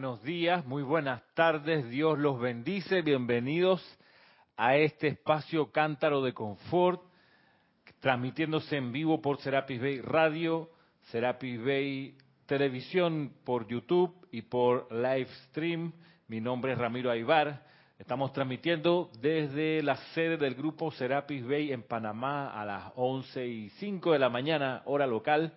[0.00, 3.82] buenos días, muy buenas tardes, Dios los bendice, bienvenidos
[4.56, 7.02] a este espacio Cántaro de Confort,
[7.98, 10.70] transmitiéndose en vivo por Serapis Bay Radio,
[11.10, 12.16] Serapis Bay
[12.46, 15.92] Televisión por YouTube y por live stream.
[16.28, 17.66] Mi nombre es Ramiro Aybar.
[17.98, 23.70] Estamos transmitiendo desde la sede del grupo Serapis Bay en Panamá a las 11 y
[23.70, 25.54] 5 de la mañana, hora local.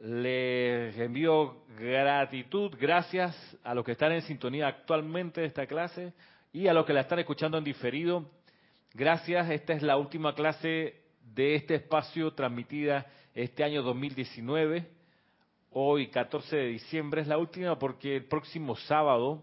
[0.00, 6.12] Les envío gratitud, gracias a los que están en sintonía actualmente de esta clase
[6.52, 8.30] y a los que la están escuchando en diferido.
[8.94, 11.02] Gracias, esta es la última clase
[11.34, 14.88] de este espacio transmitida este año 2019.
[15.72, 19.42] Hoy, 14 de diciembre, es la última porque el próximo sábado,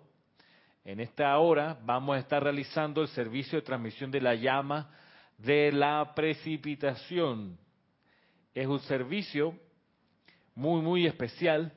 [0.85, 4.90] en esta hora, vamos a estar realizando el servicio de transmisión de la llama
[5.37, 7.57] de la precipitación.
[8.53, 9.64] Es un servicio
[10.55, 11.73] muy, muy especial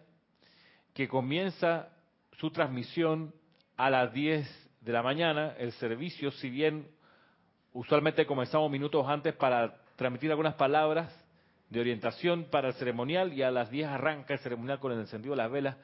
[0.94, 1.88] que comienza
[2.38, 3.34] su transmisión
[3.76, 5.54] a las 10 de la mañana.
[5.58, 6.88] El servicio, si bien
[7.72, 11.12] usualmente comenzamos minutos antes para transmitir algunas palabras
[11.68, 15.34] de orientación para el ceremonial y a las 10 arranca el ceremonial con el encendido
[15.34, 15.76] de las velas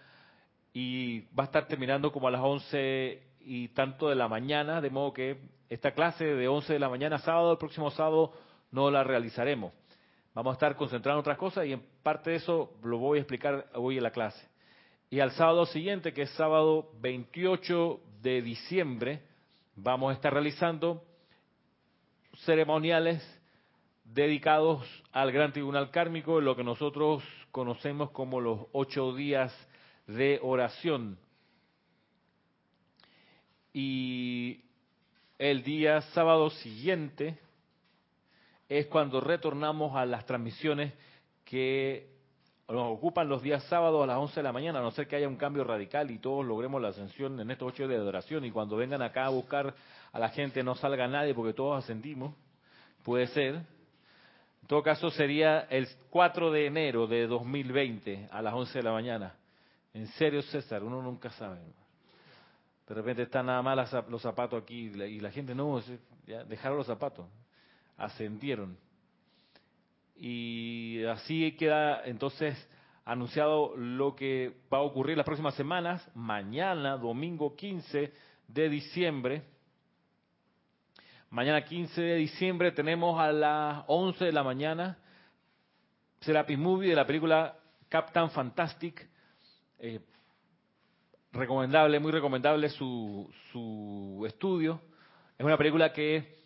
[0.72, 4.90] y va a estar terminando como a las 11 y tanto de la mañana, de
[4.90, 8.32] modo que esta clase de 11 de la mañana sábado, el próximo sábado,
[8.70, 9.72] no la realizaremos.
[10.34, 13.20] Vamos a estar concentrados en otras cosas y en parte de eso lo voy a
[13.20, 14.44] explicar hoy en la clase.
[15.08, 19.22] Y al sábado siguiente, que es sábado 28 de diciembre,
[19.76, 21.04] vamos a estar realizando
[22.44, 23.22] ceremoniales
[24.02, 29.54] dedicados al Gran Tribunal Kármico, lo que nosotros conocemos como los ocho días
[30.08, 31.16] de oración.
[33.72, 34.64] Y
[35.38, 37.38] el día sábado siguiente
[38.68, 40.92] es cuando retornamos a las transmisiones
[41.44, 42.14] que
[42.68, 45.16] nos ocupan los días sábados a las 11 de la mañana, a no ser que
[45.16, 48.44] haya un cambio radical y todos logremos la ascensión en estos ocho días de adoración
[48.44, 49.74] y cuando vengan acá a buscar
[50.12, 52.34] a la gente no salga nadie porque todos ascendimos,
[53.02, 53.56] puede ser.
[53.56, 58.92] En todo caso sería el 4 de enero de 2020 a las 11 de la
[58.92, 59.34] mañana.
[59.92, 61.60] En serio, César, uno nunca sabe.
[62.88, 65.82] De repente están nada más los zapatos aquí y la gente no,
[66.26, 67.26] ya dejaron los zapatos
[67.96, 68.76] ascendieron.
[70.16, 72.56] Y así queda entonces
[73.04, 76.08] anunciado lo que va a ocurrir las próximas semanas.
[76.14, 78.12] Mañana, domingo 15
[78.48, 79.42] de diciembre.
[81.30, 84.98] Mañana 15 de diciembre tenemos a las 11 de la mañana
[86.20, 89.08] Serapis Movie de la película Captain Fantastic.
[89.78, 90.00] Eh,
[91.32, 94.80] recomendable, muy recomendable su, su estudio.
[95.36, 96.43] Es una película que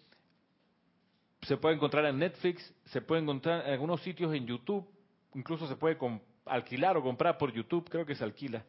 [1.48, 4.86] se puede encontrar en Netflix, se puede encontrar en algunos sitios en YouTube,
[5.34, 5.96] incluso se puede
[6.44, 8.66] alquilar o comprar por YouTube, creo que se alquila.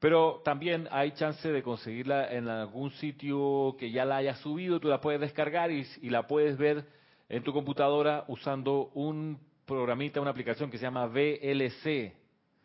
[0.00, 4.88] Pero también hay chance de conseguirla en algún sitio que ya la haya subido, tú
[4.88, 6.84] la puedes descargar y, la puedes ver
[7.28, 12.12] en tu computadora usando un programita, una aplicación que se llama VLC.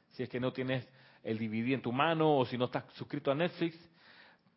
[0.10, 0.90] Si es que no tienes
[1.24, 3.78] el DVD en tu mano o si no estás suscrito a Netflix,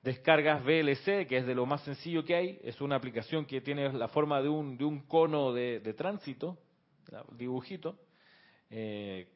[0.02, 3.92] Descargas VLC, que es de lo más sencillo que hay, es una aplicación que tiene
[3.92, 6.58] la forma de un, de un cono de, tránsito,
[7.36, 7.96] dibujito.
[8.68, 9.28] Eh,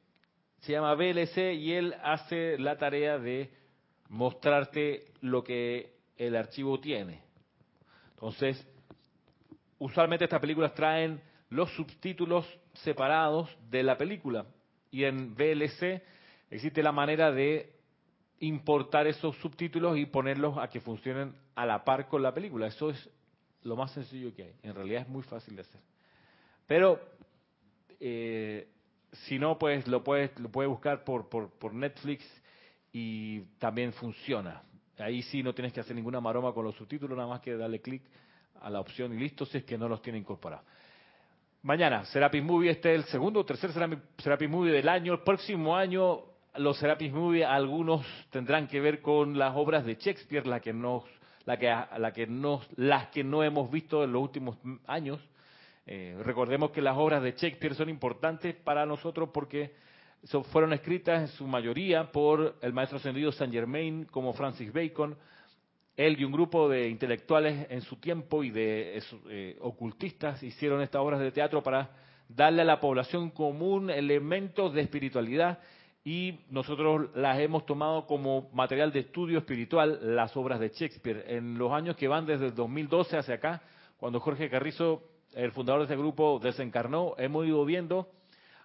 [0.61, 3.51] se llama VLC y él hace la tarea de
[4.09, 7.23] mostrarte lo que el archivo tiene.
[8.11, 8.67] Entonces,
[9.79, 14.47] usualmente estas películas traen los subtítulos separados de la película
[14.91, 16.03] y en VLC
[16.51, 17.76] existe la manera de
[18.41, 22.67] importar esos subtítulos y ponerlos a que funcionen a la par con la película.
[22.67, 23.11] Eso es
[23.63, 24.55] lo más sencillo que hay.
[24.63, 25.81] En realidad es muy fácil de hacer.
[26.67, 27.01] Pero
[28.01, 28.69] eh,
[29.13, 32.25] si no, pues lo puedes, lo puedes buscar por, por, por Netflix
[32.93, 34.63] y también funciona.
[34.99, 37.81] Ahí sí no tienes que hacer ninguna maroma con los subtítulos, nada más que darle
[37.81, 38.03] clic
[38.61, 40.65] a la opción y listo si es que no los tiene incorporados.
[41.63, 45.15] Mañana, Serapis Movie, este es el segundo o tercer Serapis Movie del año.
[45.15, 50.47] El próximo año los Serapis Movie, algunos tendrán que ver con las obras de Shakespeare,
[50.47, 51.05] la que nos,
[51.45, 51.67] la que,
[51.99, 54.57] la que nos, las que no hemos visto en los últimos
[54.87, 55.21] años.
[55.87, 59.75] Eh, recordemos que las obras de Shakespeare son importantes para nosotros porque
[60.51, 65.17] fueron escritas en su mayoría por el maestro ascendido Saint Germain, como Francis Bacon.
[65.97, 71.01] Él y un grupo de intelectuales en su tiempo y de eh, ocultistas hicieron estas
[71.01, 71.91] obras de teatro para
[72.29, 75.61] darle a la población común elementos de espiritualidad
[76.07, 81.25] y nosotros las hemos tomado como material de estudio espiritual, las obras de Shakespeare.
[81.27, 83.61] En los años que van desde el 2012 hacia acá,
[83.97, 85.03] cuando Jorge Carrizo,
[85.35, 88.09] el fundador de ese grupo, desencarnó, hemos ido viendo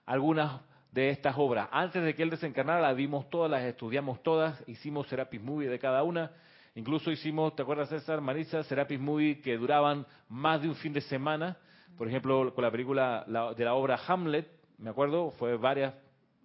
[0.06, 0.62] algunas
[0.92, 1.68] de estas obras.
[1.72, 5.80] Antes de que él desencarnara, las vimos todas, las estudiamos todas, hicimos Serapis Movie de
[5.80, 6.30] cada una.
[6.76, 8.62] Incluso hicimos, ¿te acuerdas César, Marisa?
[8.66, 11.58] Serapis Movie que duraban más de un fin de semana.
[11.98, 13.26] Por ejemplo, con la película
[13.58, 14.48] de la obra Hamlet,
[14.78, 15.96] me acuerdo, fue varias,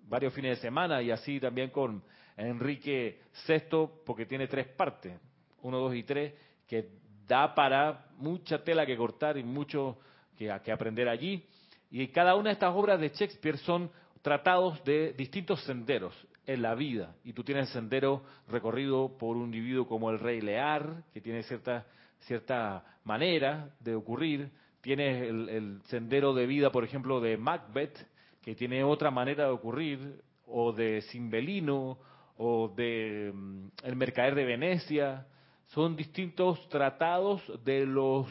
[0.06, 2.02] varios fines de semana y así también con
[2.36, 5.18] Enrique VI, porque tiene tres partes,
[5.62, 6.34] uno, dos y tres,
[6.66, 6.88] que
[7.26, 9.98] da para mucha tela que cortar y mucho
[10.36, 11.44] que, que aprender allí.
[11.90, 13.90] Y cada una de estas obras de Shakespeare son
[14.22, 16.14] tratados de distintos senderos
[16.46, 17.14] en la vida.
[17.24, 21.86] Y tú tienes sendero recorrido por un individuo como el rey Lear, que tiene cierta,
[22.20, 24.50] cierta manera de ocurrir.
[24.80, 28.06] Tienes el, sendero de vida, por ejemplo, de Macbeth,
[28.46, 31.98] que tiene otra manera de ocurrir, o de Cimbelino,
[32.38, 35.26] o de mm, El Mercader de Venecia.
[35.66, 38.28] Son distintos tratados de los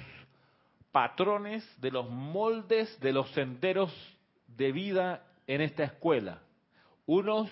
[0.93, 3.93] patrones, de los moldes, de los senderos
[4.47, 6.41] de vida en esta escuela.
[7.05, 7.51] Unos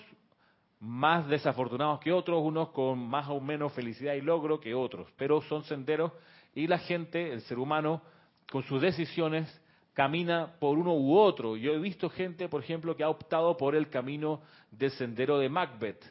[0.80, 5.42] más desafortunados que otros, unos con más o menos felicidad y logro que otros, pero
[5.42, 6.12] son senderos
[6.54, 8.00] y la gente, el ser humano,
[8.50, 9.60] con sus decisiones
[9.94, 11.56] camina por uno u otro.
[11.56, 15.48] Yo he visto gente, por ejemplo, que ha optado por el camino del sendero de
[15.48, 16.04] Macbeth.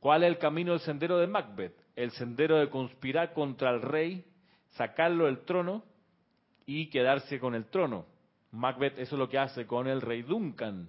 [0.00, 1.74] ¿Cuál es el camino del sendero de Macbeth?
[1.94, 4.24] El sendero de conspirar contra el rey,
[4.72, 5.84] sacarlo del trono
[6.66, 8.04] y quedarse con el trono.
[8.50, 10.88] Macbeth eso es lo que hace con el rey Duncan.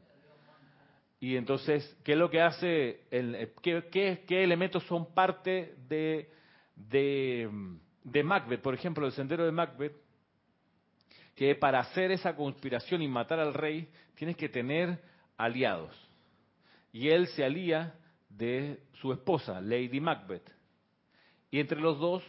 [1.19, 3.01] Y entonces, ¿qué es lo que hace?
[3.09, 6.29] El, ¿qué, elementos son parte de,
[6.75, 8.61] de Macbeth?
[8.61, 9.95] Por ejemplo, el sendero de Macbeth,
[11.37, 14.99] que para hacer esa conspiración y matar al rey, tienes que tener
[15.37, 15.95] aliados.
[16.91, 17.93] Y él se alía
[18.27, 20.51] de su esposa, Lady Macbeth.
[21.51, 22.23] Y entre los dos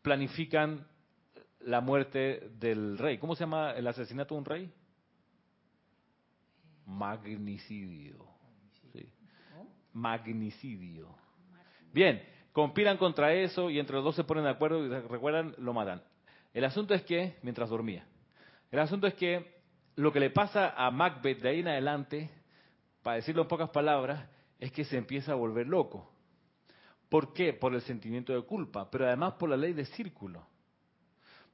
[0.00, 0.86] planifican
[1.58, 3.18] la muerte del rey.
[3.18, 4.72] ¿Cómo se llama el asesinato de un rey?
[6.86, 8.24] Magnicidio.
[9.92, 11.16] Magnicidio.
[11.92, 12.22] Bien,
[12.52, 16.00] conspiran contra eso y entre los dos se ponen de acuerdo y recuerdan, lo matan.
[16.58, 18.04] El asunto es que, mientras dormía,
[18.72, 19.60] el asunto es que
[19.94, 22.32] lo que le pasa a Macbeth de ahí en adelante,
[23.00, 24.28] para decirlo en pocas palabras,
[24.58, 26.10] es que se empieza a volver loco.
[27.08, 27.52] ¿Por qué?
[27.52, 30.48] Por el sentimiento de culpa, pero además por la ley de círculo.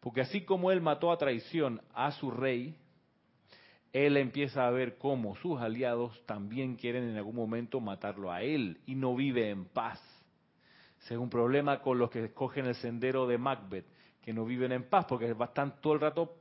[0.01, 2.75] Porque así como él mató a traición a su rey,
[3.93, 8.81] él empieza a ver cómo sus aliados también quieren en algún momento matarlo a él
[8.87, 10.01] y no vive en paz.
[11.03, 13.85] Ese es un problema con los que escogen el sendero de Macbeth,
[14.25, 16.37] que no viven en paz porque están todo el rato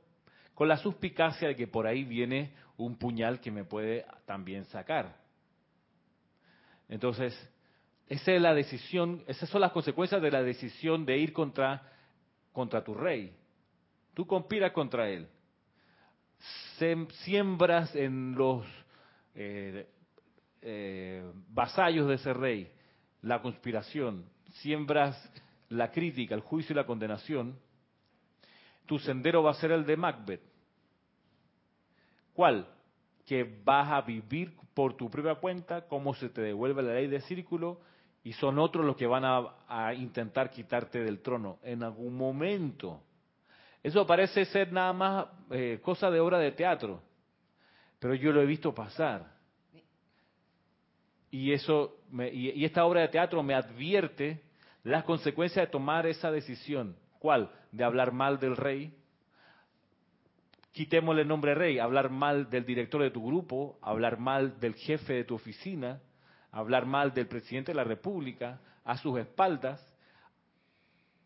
[0.54, 5.16] con la suspicacia de que por ahí viene un puñal que me puede también sacar.
[6.88, 7.34] Entonces,
[8.08, 11.82] esa es la decisión, esas son las consecuencias de la decisión de ir contra,
[12.52, 13.36] contra tu rey.
[14.14, 15.28] Tú conspiras contra él
[17.24, 18.64] siembras en los
[19.34, 19.88] eh,
[20.62, 22.70] eh, vasallos de ese rey
[23.22, 25.16] la conspiración, siembras
[25.70, 27.58] la crítica, el juicio y la condenación,
[28.86, 30.42] tu sendero va a ser el de Macbeth.
[32.32, 32.66] ¿Cuál?
[33.26, 37.20] Que vas a vivir por tu propia cuenta, cómo se te devuelve la ley de
[37.20, 37.80] círculo,
[38.22, 43.02] y son otros los que van a intentar quitarte del trono en algún momento.
[43.84, 47.02] Eso parece ser nada más eh, cosa de obra de teatro,
[47.98, 49.30] pero yo lo he visto pasar.
[51.30, 51.98] Y eso
[52.32, 54.40] y, esta obra de teatro me advierte
[54.84, 56.96] las consecuencias de tomar esa decisión.
[57.24, 57.50] ¿Cuál?
[57.72, 58.92] De hablar mal del rey.
[60.72, 65.14] Quitémosle el nombre rey, hablar mal del director de tu grupo, hablar mal del jefe
[65.14, 66.02] de tu oficina,
[66.50, 69.80] hablar mal del presidente de la República a sus espaldas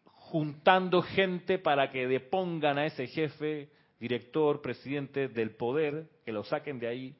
[0.04, 6.78] juntando gente para que depongan a ese jefe, director, presidente del poder, que lo saquen
[6.78, 7.16] de ahí.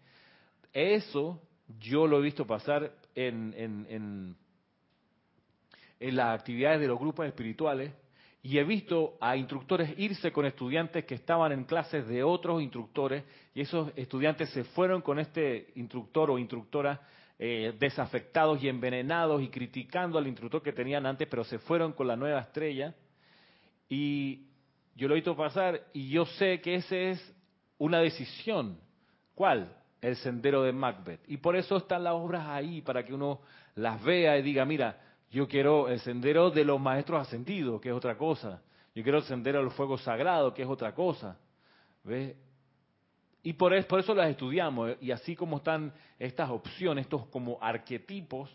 [0.73, 1.43] Eso
[1.81, 4.37] yo lo he visto pasar en, en,
[5.99, 7.93] en, las actividades de los grupos espirituales
[8.49, 13.23] y he visto a instructores irse con estudiantes que estaban en clases de otros instructores
[13.55, 16.99] y esos estudiantes se fueron con este instructor o instructora
[17.39, 22.07] eh, desafectados y envenenados y criticando al instructor que tenían antes, pero se fueron con
[22.07, 22.95] la nueva estrella.
[23.87, 24.47] Y
[24.97, 27.37] yo lo he visto pasar y yo sé que esa es
[27.77, 28.81] una decisión.
[29.35, 29.77] ¿Cuál?
[30.01, 31.21] El sendero de Macbeth.
[31.29, 33.43] Y por eso están las obras ahí, para que uno
[33.75, 34.99] las vea y diga, mira,
[35.31, 38.63] yo quiero el sendero de los maestros ascendidos, que es otra cosa.
[38.95, 41.39] Yo quiero el sendero del fuego sagrado, que es otra cosa.
[42.05, 42.35] ¿Ves?
[43.43, 44.97] Y por eso, las estudiamos.
[45.01, 48.51] Y así como están estas opciones, estos como arquetipos,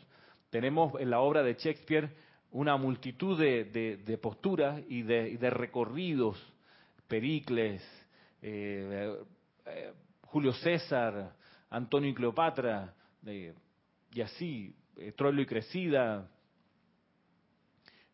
[0.50, 2.10] tenemos en la obra de Shakespeare
[2.52, 6.42] una multitud de, posturas y de, recorridos.
[7.08, 7.84] Pericles,
[8.42, 9.16] eh,
[9.66, 11.36] eh, Julio César,
[11.70, 12.94] Antonio y Cleopatra,
[14.12, 16.28] y así, eh, Troilo y Crecida,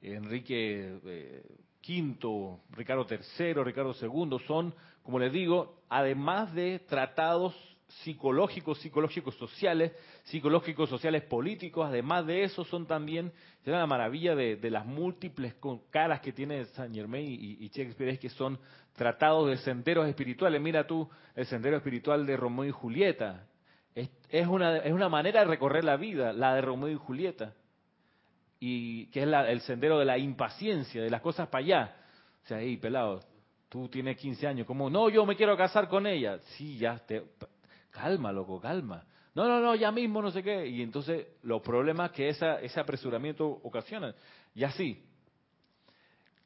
[0.02, 7.56] Enrique V, Ricardo III, Ricardo II, son, como les digo, además de tratados
[8.04, 9.94] psicológicos, psicológicos sociales,
[10.26, 13.32] psicológicos sociales políticos, además de eso son también,
[13.64, 15.56] es la maravilla de, las múltiples
[15.90, 18.60] caras que tiene Saint Germain y, Shakespeare, es que son
[18.94, 20.62] tratados de senderos espirituales.
[20.62, 23.48] Mira tú el sendero espiritual de Romeo y Julieta.
[23.96, 27.54] Es, una, es una manera de recorrer la vida, la de Romeo y Julieta.
[28.60, 31.96] Y que es el sendero de la impaciencia, de las cosas para allá.
[32.44, 33.22] O sea, ahí, pelado,
[33.70, 36.40] tú tienes 15 años, como, no, yo me quiero casar con ella.
[36.58, 37.24] Sí, ya, te,
[37.92, 39.06] calma, loco, calma.
[39.36, 40.68] No, no, no, ya mismo no sé qué.
[40.68, 44.14] Y entonces los problemas que esa, ese apresuramiento ocasiona.
[44.54, 45.06] Y así.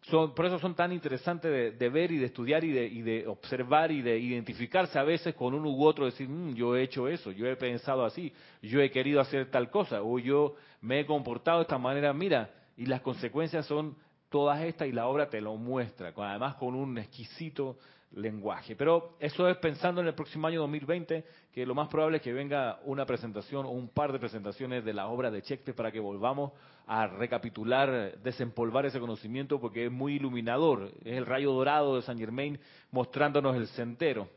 [0.09, 3.27] Son, por eso son tan interesantes de, ver y de estudiar y de, y de,
[3.27, 7.07] observar y de identificarse a veces con uno u otro, decir, mm, yo he hecho
[7.07, 11.05] eso, yo he pensado así, yo he querido hacer tal cosa, o yo me he
[11.05, 13.95] comportado de esta manera, mira, y las consecuencias son
[14.33, 17.77] todas estas y la obra te lo muestra, además con un exquisito
[18.13, 18.75] lenguaje.
[18.75, 21.23] Pero eso es pensando en el próximo año 2020,
[21.53, 24.91] que lo más probable es que venga una presentación o un par de presentaciones de
[24.91, 26.51] la obra de Shakespeare para que volvamos
[26.87, 30.91] a recapitular, desempolvar ese conocimiento, porque es muy iluminador.
[31.05, 32.59] Es el rayo dorado de Saint Germain
[32.89, 34.27] mostrándonos el sendero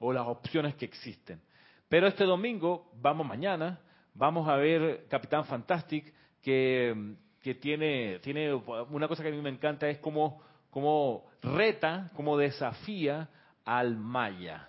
[0.00, 1.40] o las opciones que existen.
[1.88, 3.78] Pero este domingo, vamos mañana,
[4.12, 9.50] vamos a ver Capitán Fantastic, que, que tiene, tiene una cosa que a mí me
[9.50, 13.28] encanta, es como como reta, como desafía
[13.64, 14.68] al maya,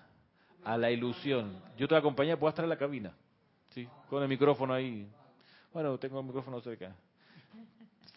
[0.63, 1.61] a la ilusión.
[1.77, 3.13] Yo te acompañé, puedo estar en la cabina,
[3.69, 3.87] ¿sí?
[4.09, 5.07] Con el micrófono ahí.
[5.73, 6.95] Bueno, tengo el micrófono cerca.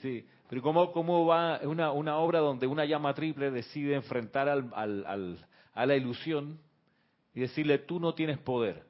[0.00, 1.60] Sí, pero ¿cómo, cómo va?
[1.62, 6.58] Una, una obra donde una llama triple decide enfrentar al, al, a la ilusión
[7.34, 8.84] y decirle, tú no tienes poder,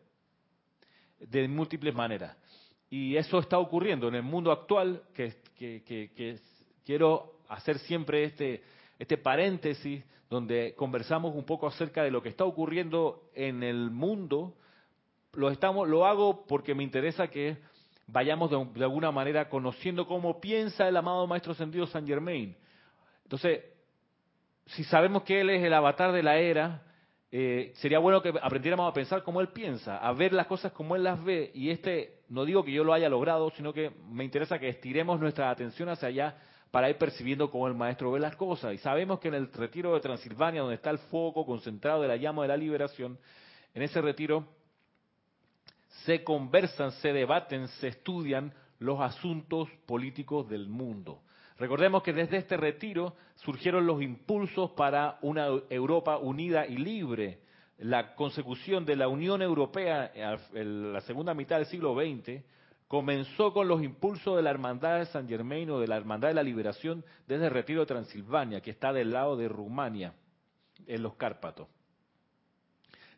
[1.21, 2.37] de múltiples maneras.
[2.97, 5.35] Y eso está ocurriendo en el mundo actual, que,
[6.87, 8.63] quiero hacer siempre este,
[9.01, 14.55] este paréntesis donde conversamos un poco acerca de lo que está ocurriendo en el mundo.
[15.33, 17.57] Lo, estamos, lo hago porque me interesa que
[18.07, 22.57] vayamos de, alguna manera conociendo cómo piensa el amado Maestro Sentido San Germain.
[23.25, 23.65] Entonces,
[24.67, 26.84] si sabemos que Él es el avatar de la era,
[27.37, 30.95] eh, sería bueno que aprendiéramos a pensar como Él piensa, a ver las cosas como
[30.95, 31.51] Él las ve.
[31.53, 35.19] Y este, no digo que yo lo haya logrado, sino que me interesa que estiremos
[35.19, 36.37] nuestra atención hacia allá
[36.71, 38.73] para ir percibiendo cómo el maestro ve las cosas.
[38.73, 42.17] Y sabemos que en el retiro de Transilvania, donde está el foco concentrado de la
[42.17, 43.19] llama de la liberación,
[43.75, 44.47] en ese retiro
[46.05, 51.21] se conversan, se debaten, se estudian los asuntos políticos del mundo.
[51.59, 57.39] Recordemos que desde este retiro surgieron los impulsos para una Europa unida y libre.
[57.79, 60.11] La consecución de la Unión Europea
[60.53, 62.43] en la segunda mitad del siglo XX
[62.89, 66.35] comenzó con los impulsos de la Hermandad de San Germain o de la Hermandad de
[66.35, 70.15] la Liberación desde el Retiro de Transilvania, que está del lado de Rumania,
[70.87, 71.69] en los Cárpatos.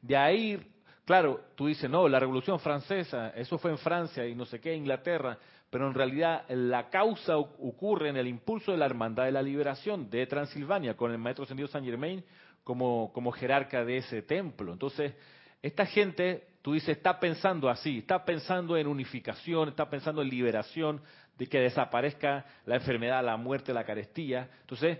[0.01, 0.59] De ahí,
[1.07, 4.75] claro, tú dices, no, la Revolución Francesa, eso fue en Francia y no sé qué,
[4.75, 5.39] Inglaterra,
[5.71, 10.11] pero en realidad la causa ocurre en el impulso de la Hermandad de la Liberación
[10.11, 12.23] de Transilvania, con el Maestro Ascendido San Germain
[12.63, 14.73] como, como jerarca de ese templo.
[14.73, 15.15] Entonces,
[15.63, 21.01] esta gente tú dices, está pensando así, está pensando en unificación, está pensando en liberación,
[21.39, 24.49] de que desaparezca la enfermedad, la muerte, la carestía.
[24.63, 24.99] Entonces,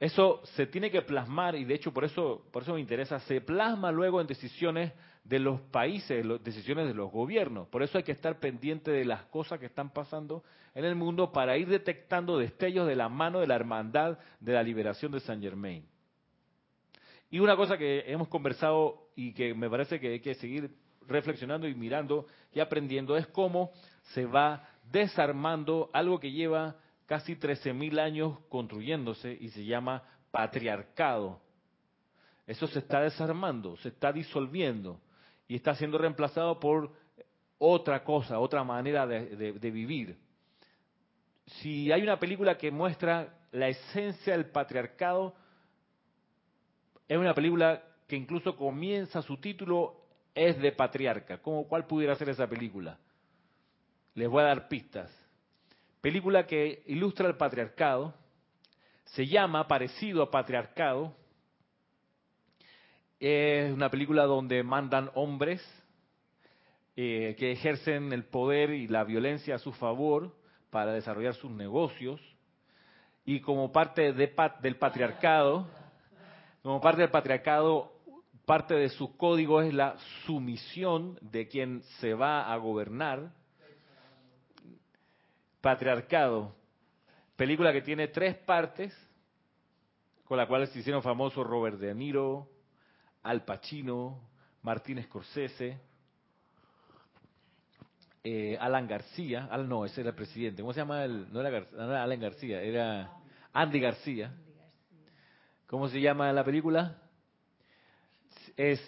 [0.00, 3.40] eso se tiene que plasmar y de hecho por eso, por eso me interesa, se
[3.40, 4.92] plasma luego en decisiones
[5.24, 7.66] de los países, decisiones de los gobiernos.
[7.68, 11.32] Por eso hay que estar pendiente de las cosas que están pasando en el mundo
[11.32, 15.40] para ir detectando destellos de la mano de la hermandad de la liberación de San
[15.40, 15.86] Germain.
[17.30, 20.70] Y una cosa que hemos conversado y que me parece que hay que seguir
[21.08, 23.72] reflexionando y mirando y aprendiendo es cómo
[24.12, 26.76] se va desarmando algo que lleva
[27.06, 31.40] casi 13.000 años construyéndose y se llama patriarcado.
[32.46, 35.00] Eso se está desarmando, se está disolviendo
[35.48, 36.92] y está siendo reemplazado por
[37.58, 40.16] otra cosa, otra manera de, vivir.
[41.46, 45.34] Si hay una película que muestra la esencia del patriarcado,
[47.06, 50.00] es una película que incluso comienza su título
[50.34, 51.38] es de patriarca.
[51.38, 52.98] ¿Cómo, ¿Cuál pudiera ser esa película?
[54.14, 55.10] Les voy a dar pistas.
[56.00, 58.14] Película que ilustra el patriarcado,
[59.04, 61.16] se llama parecido a patriarcado,
[63.26, 65.62] es una película donde mandan hombres
[66.94, 70.36] eh, que ejercen el poder y la violencia a su favor
[70.68, 72.20] para desarrollar sus negocios
[73.24, 75.66] y como parte de, del patriarcado,
[76.62, 77.92] como parte del patriarcado
[78.44, 83.32] parte de su código es la sumisión de quien se va a gobernar.
[85.62, 86.54] Patriarcado,
[87.36, 88.94] película que tiene tres partes,
[90.24, 92.50] con la cual se hicieron famosos Robert De Niro,
[93.24, 94.20] Al Pacino,
[94.62, 95.78] Martín Scorsese,
[98.22, 101.04] eh, Alan García, Alan, no, ese era el presidente, ¿cómo se llama?
[101.04, 103.12] El, no, era no era Alan García, era
[103.52, 104.32] Andy García.
[105.66, 106.96] ¿Cómo se llama la película?
[108.56, 108.80] Es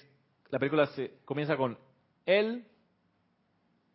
[0.51, 1.77] la película se comienza con
[2.25, 2.65] el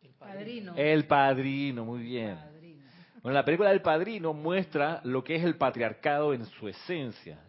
[0.04, 0.74] El padrino.
[0.76, 2.36] el padrino, muy bien.
[2.36, 2.84] Padrino.
[3.22, 7.40] Bueno, la película del padrino muestra lo que es el patriarcado en su esencia.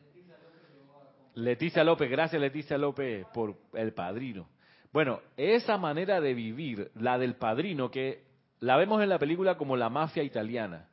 [1.35, 4.49] Leticia López, gracias Leticia López por el padrino.
[4.93, 8.25] Bueno, esa manera de vivir, la del padrino, que
[8.61, 10.89] la vemos en la película como la mafia italiana,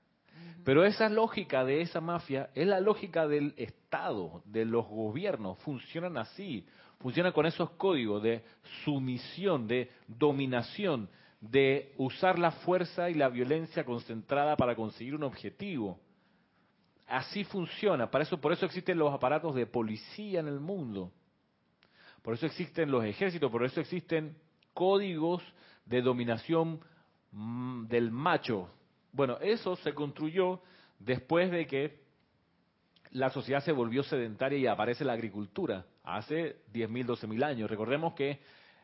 [0.63, 6.17] pero esa lógica de esa mafia es la lógica del Estado, de los gobiernos, funcionan
[6.17, 6.65] así,
[6.99, 8.43] funcionan con esos códigos de
[8.83, 11.09] sumisión, de dominación,
[11.41, 15.99] de usar la fuerza y la violencia concentrada para conseguir un objetivo.
[17.09, 21.11] Así funciona, para eso, por eso existen los aparatos de policía en el mundo.
[22.21, 24.37] Por eso existen los ejércitos, por eso existen
[24.75, 25.41] códigos
[25.85, 26.79] de dominación
[27.31, 28.69] mm, del macho.
[29.11, 30.61] Bueno, eso se construyó
[30.99, 31.99] después de que
[33.09, 37.71] la sociedad se volvió sedentaria y aparece la agricultura hace 10.000, 12.000 años.
[37.71, 38.39] Recordemos que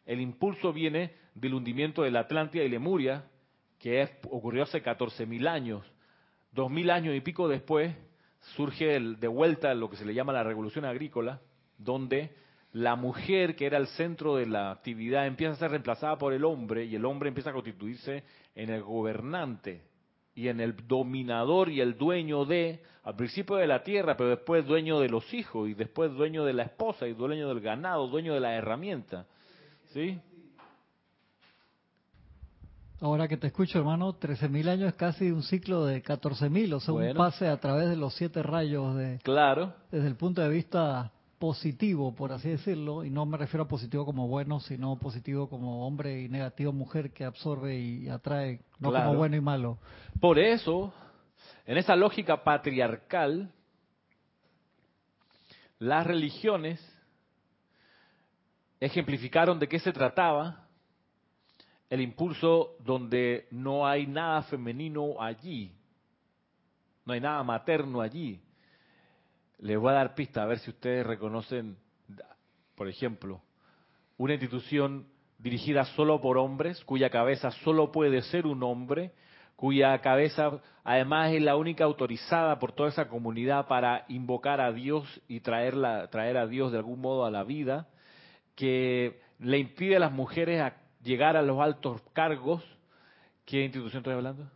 [0.07, 3.25] el impulso viene del hundimiento de la Atlántida y Lemuria,
[3.77, 5.85] que ocurrió hace 14.000 años.
[6.55, 7.93] 2.000 años y pico después
[8.55, 11.41] surge el- de vuelta lo que se le llama la revolución agrícola,
[11.77, 12.31] donde
[12.73, 16.43] la mujer, que era el centro de la actividad, empieza a ser reemplazada por el
[16.43, 18.23] hombre y el hombre empieza a constituirse
[18.53, 19.81] en el gobernante
[20.33, 24.65] y en el dominador y el dueño de, al principio de la tierra, pero después
[24.65, 28.33] dueño de los hijos y después dueño de la esposa y dueño del ganado, dueño
[28.33, 29.25] de la herramienta.
[29.93, 30.19] ¿Sí?
[33.05, 36.91] Ahora que te escucho, hermano, 13.000 años es casi un ciclo de 14.000, o sea,
[36.91, 41.11] un pase a través de los siete rayos de, Claro, desde el punto de vista
[41.37, 45.85] positivo, por así decirlo, y no me refiero a positivo como bueno, sino positivo como
[45.85, 49.05] hombre y negativo mujer que absorbe y atrae, no Claro.
[49.05, 49.77] como bueno y malo.
[50.19, 50.91] Por eso,
[51.67, 53.51] en esa lógica patriarcal,
[55.77, 56.83] las religiones
[58.79, 60.64] ejemplificaron de qué se trataba
[61.89, 65.71] el impulso donde no hay nada femenino allí,
[67.05, 68.41] no hay nada materno allí.
[69.59, 71.77] Les voy a dar pista a ver si ustedes reconocen,
[72.75, 73.41] por ejemplo,
[74.17, 79.11] una institución dirigida solo por hombres, cuya cabeza solo puede ser un hombre,
[79.55, 85.21] cuya cabeza además es la única autorizada por toda esa comunidad para invocar a Dios
[85.27, 87.87] y traerla, traer a Dios de algún modo a la vida,
[88.55, 92.61] que le impide a las mujeres a llegar a los altos cargos.
[93.45, 94.49] ¿Qué institución estoy hablando?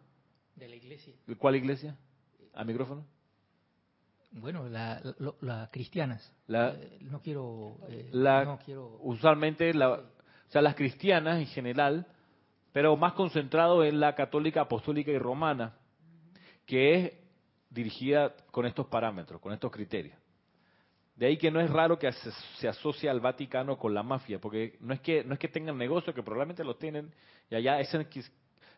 [0.55, 1.13] De la iglesia.
[1.25, 1.95] ¿De cuál iglesia?
[2.53, 3.05] ¿Al micrófono?
[4.31, 5.01] Bueno, la,
[5.41, 6.31] las cristianas.
[6.47, 7.77] La- Eh, no quiero.
[7.87, 8.97] eh, La- no quiero.
[9.01, 10.03] usualmente la, o
[10.49, 12.05] sea, las cristianas en general,
[12.73, 15.73] pero más concentrado en la católica, apostólica y romana,
[16.65, 17.13] que es
[17.69, 20.17] dirigida con estos parámetros, con estos criterios.
[21.19, 24.77] De ahí que no es raro que se, asocie al Vaticano con la mafia, porque
[24.79, 27.13] no es que no es que tengan negocio, que probablemente lo tienen,
[27.49, 27.81] y allá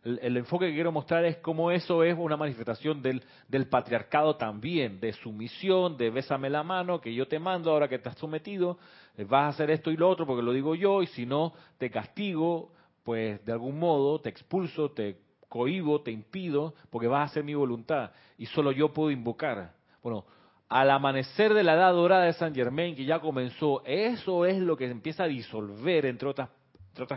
[0.04, 5.00] el enfoque que quiero mostrar es cómo eso es una manifestación del, del patriarcado también,
[5.00, 8.80] de sumisión, de bésame la mano, que yo te mando ahora que estás sometido,
[9.18, 11.54] eh, vas a hacer esto y lo otro porque lo digo yo, y si no,
[11.78, 12.72] te castigo,
[13.04, 17.54] pues de algún modo te expulso, te cohibo, te impido, porque vas a hacer mi
[17.54, 19.76] voluntad, y solo yo puedo invocar.
[20.02, 20.26] Bueno,
[20.72, 24.78] al amanecer de la edad dorada de San Germain, que ya comenzó, eso es lo
[24.78, 26.50] que empieza a disolver, entre otras,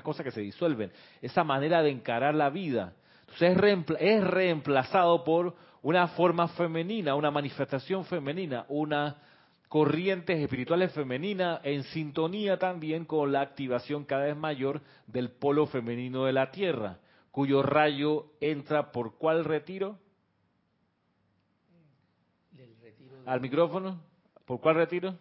[0.02, 0.90] cosas que se disuelven,
[1.22, 2.94] esa manera de encarar la vida.
[3.20, 9.18] Entonces es, es reemplazado por una forma femenina, una manifestación femenina, una
[9.68, 16.24] corrientes espirituales femeninas en sintonía también con la activación cada vez mayor del polo femenino
[16.24, 16.98] de la Tierra,
[17.30, 19.98] cuyo rayo entra por cuál retiro?
[22.52, 24.00] Del retiro de- Al micrófono.
[24.44, 25.18] ¿Por cuál retiro?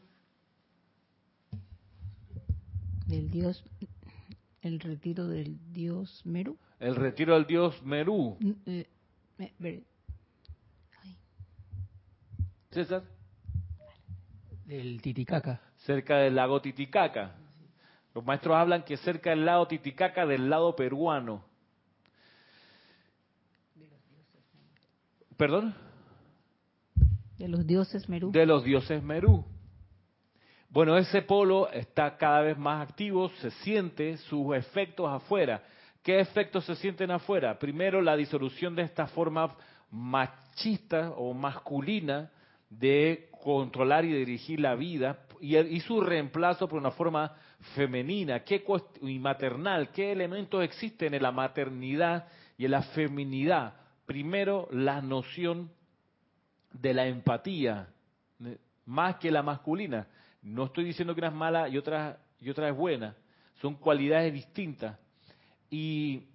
[3.05, 3.63] del dios,
[4.61, 6.57] el retiro del dios Meru.
[6.79, 8.37] El retiro del dios Merú.
[8.39, 9.83] Mm, eh,
[12.71, 13.03] César,
[14.65, 15.61] del Titicaca.
[15.77, 17.35] cerca del lago Titicaca.
[18.15, 21.43] Los maestros hablan que cerca del lago Titicaca del lado peruano.
[25.37, 25.75] ¿Perdón?
[27.37, 28.31] De los dioses Meru.
[28.31, 29.45] De los dioses Merú.
[30.69, 35.63] Bueno, ese polo está cada vez más activo, se siente sus efectos afuera.
[36.01, 37.59] ¿Qué efectos se sienten afuera?
[37.59, 39.55] Primero, la disolución de esta forma
[39.91, 42.31] machista o masculina
[42.69, 47.35] de controlar y dirigir la vida y, su reemplazo por una forma
[47.75, 48.63] femenina ¿qué,
[49.01, 49.91] y maternal.
[49.91, 53.75] ¿Qué elementos existen en la maternidad y en la feminidad?
[54.05, 55.69] Primero, la noción
[56.73, 57.87] de la empatía,
[58.85, 60.07] más que la masculina.
[60.41, 63.15] No estoy diciendo que una es mala y otra, y otra es buena.
[63.61, 64.97] Son cualidades distintas.
[65.69, 66.27] Y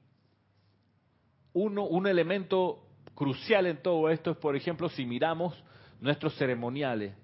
[1.53, 5.63] uno, un elemento crucial en todo esto es, por ejemplo, si miramos
[6.01, 7.15] nuestros ceremoniales,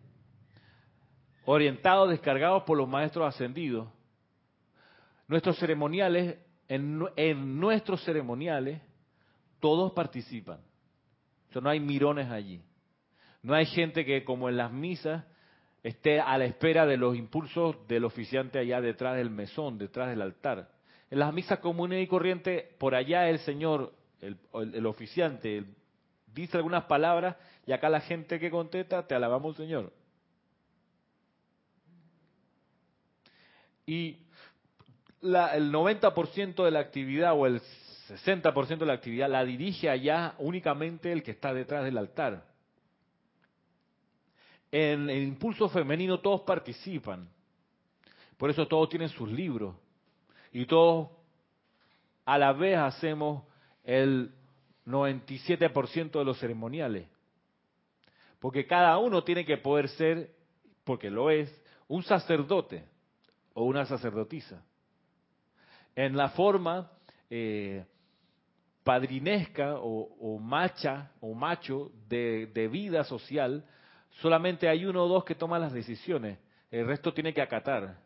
[1.44, 3.88] orientados, descargados por los maestros ascendidos.
[5.28, 8.82] Nuestros ceremoniales, en, en nuestros ceremoniales,
[9.60, 10.58] todos participan.
[11.54, 12.60] O no hay mirones allí.
[13.44, 15.22] No hay gente que, como en las misas,
[15.82, 20.22] esté a la espera de los impulsos del oficiante allá detrás del mesón, detrás del
[20.22, 20.70] altar.
[21.10, 25.62] En las misas comunes y corrientes, por allá el Señor, el, oficiante,
[26.32, 29.92] dice algunas palabras y acá la gente que contesta, te alabamos Señor.
[33.84, 34.16] Y
[35.20, 37.60] el 90% de la actividad o el
[38.08, 42.53] 60% de la actividad la dirige allá únicamente el que está detrás del altar.
[44.76, 47.28] En el impulso femenino todos participan.
[48.36, 49.76] Por eso todos tienen sus libros.
[50.50, 51.10] Y todos
[52.24, 53.44] a la vez hacemos
[53.84, 54.34] el
[54.84, 57.06] 97% de los ceremoniales.
[58.40, 60.34] Porque cada uno tiene que poder ser,
[60.82, 61.48] porque lo es,
[61.86, 62.84] un sacerdote
[63.52, 64.60] o una sacerdotisa.
[65.94, 66.90] En la forma
[67.30, 67.86] eh,
[68.82, 73.64] padrinesca o, macha o macho de, de vida social,
[74.20, 76.38] solamente hay uno o dos que toman las decisiones,
[76.70, 77.96] el resto tiene que acatar.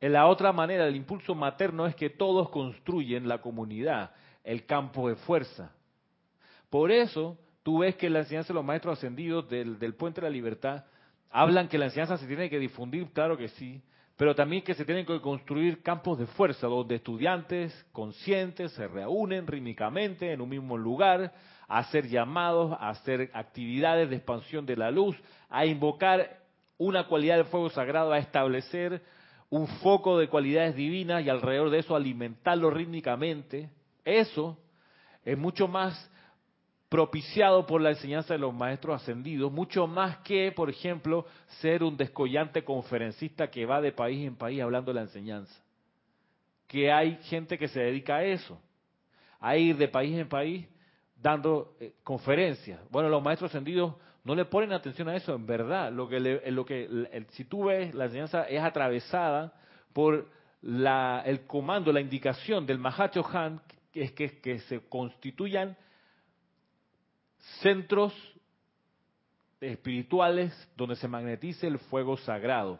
[0.00, 4.10] En la otra manera, el impulso materno es que todos construyen la comunidad,
[4.42, 5.72] el campo de fuerza.
[6.70, 10.32] Por eso, tú ves que la enseñanza de los maestros ascendidos del, Puente de la
[10.32, 10.84] Libertad
[11.30, 13.80] hablan que la enseñanza se tiene que difundir, claro que sí,
[14.16, 19.46] pero también que se tienen que construir campos de fuerza donde estudiantes conscientes se reúnen
[19.46, 21.32] rítmicamente en un mismo lugar
[21.72, 25.16] a hacer llamados, a hacer actividades de expansión de la luz,
[25.48, 26.38] a invocar
[26.76, 29.02] una cualidad del fuego sagrado, a establecer
[29.48, 33.70] un foco de cualidades divinas y alrededor de eso alimentarlo rítmicamente
[34.04, 34.58] eso
[35.24, 36.10] es mucho más
[36.88, 41.24] propiciado por la enseñanza de los maestros ascendidos, mucho más que, por ejemplo,
[41.60, 45.58] ser un descollante conferencista que va de país en país hablando de la enseñanza.
[46.66, 48.60] Que hay gente que se dedica a eso,
[49.40, 50.66] a ir de país en país
[51.22, 52.80] dando eh, conferencias.
[52.90, 55.92] Bueno, los maestros ascendidos no le ponen atención a eso, en verdad.
[55.92, 59.52] Lo que, lo que si tú ves, la enseñanza es atravesada
[59.92, 60.28] por
[60.62, 63.60] la, el comando, la indicación del Mahacho Han,
[63.92, 65.76] es que, que se constituyan
[67.60, 68.14] centros
[69.60, 72.78] espirituales donde se magnetice el fuego sagrado.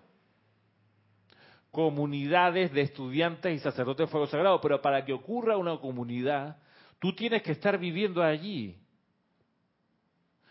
[1.71, 6.57] Comunidades de estudiantes y sacerdotes de fuego sagrado, pero para que ocurra una comunidad,
[7.03, 8.79] tú tienes que estar viviendo allí.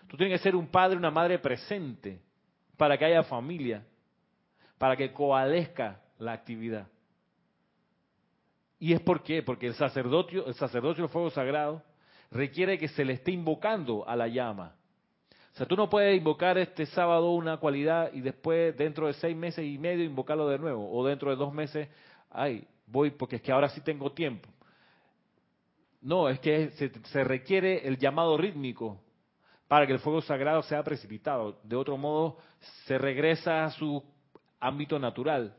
[0.09, 2.19] Tú tienes que ser un padre, una madre presente
[2.75, 3.85] para que haya familia,
[4.77, 6.89] para que coalesca la actividad.
[8.79, 9.41] ¿Y es por qué?
[9.41, 11.83] Porque el sacerdocio, el sacerdocio del fuego sagrado
[12.31, 14.75] requiere que se le esté invocando a la llama.
[15.53, 19.37] O sea, tú no puedes invocar este sábado una cualidad y después dentro de seis
[19.37, 20.91] meses y medio invocarlo de nuevo.
[20.91, 21.87] O dentro de dos meses,
[22.29, 24.49] ay, voy porque es que ahora sí tengo tiempo.
[26.01, 28.99] No, es que se, se requiere el llamado rítmico
[29.67, 31.59] para que el fuego sagrado sea precipitado.
[31.63, 32.37] De otro modo,
[32.85, 34.03] se regresa a su
[34.59, 35.55] ámbito natural.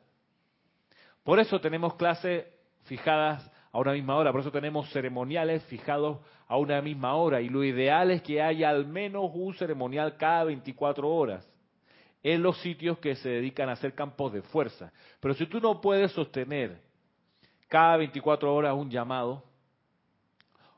[1.24, 2.46] Por eso tenemos clases
[2.84, 4.32] fijadas a una misma hora.
[4.32, 7.40] Por eso tenemos ceremoniales fijados a una misma hora.
[7.40, 11.48] Y lo ideal es que haya al menos un ceremonial cada 24 horas
[12.22, 14.92] en los sitios que se dedican a hacer campos de fuerza.
[15.20, 16.80] Pero si tú no puedes sostener
[17.68, 19.42] cada 24 horas un llamado,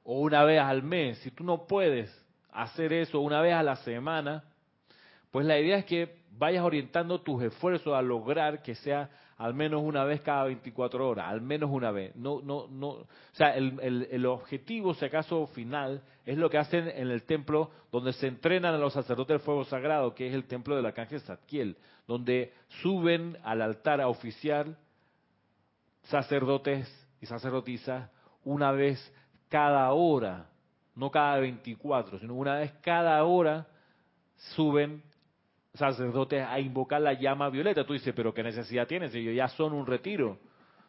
[0.05, 2.15] o una vez al mes, si tú no puedes
[2.53, 4.45] hacer eso una vez a la semana,
[5.31, 9.83] pues la idea es que vayas orientando tus esfuerzos a lograr que sea al menos
[9.83, 12.15] una vez cada 24 horas, al menos una vez.
[12.15, 16.59] No, no, no, o sea, el, el, el, objetivo, si acaso final, es lo que
[16.59, 20.35] hacen en el templo donde se entrenan a los sacerdotes del fuego sagrado, que es
[20.35, 24.69] el templo del arcángel Zadkiel, donde suben al altar a oficiar
[26.05, 26.89] sacerdotes
[27.21, 28.11] y sacerdotisas
[28.45, 29.01] una vez
[29.49, 30.47] cada hora,
[30.95, 33.67] no cada 24, sino una vez cada hora
[34.55, 35.03] suben
[35.75, 37.85] sacerdotes a invocar la llama violeta.
[37.85, 39.15] Tú dices, pero ¿qué necesidad tienes?
[39.15, 40.39] Ellos ya son un retiro.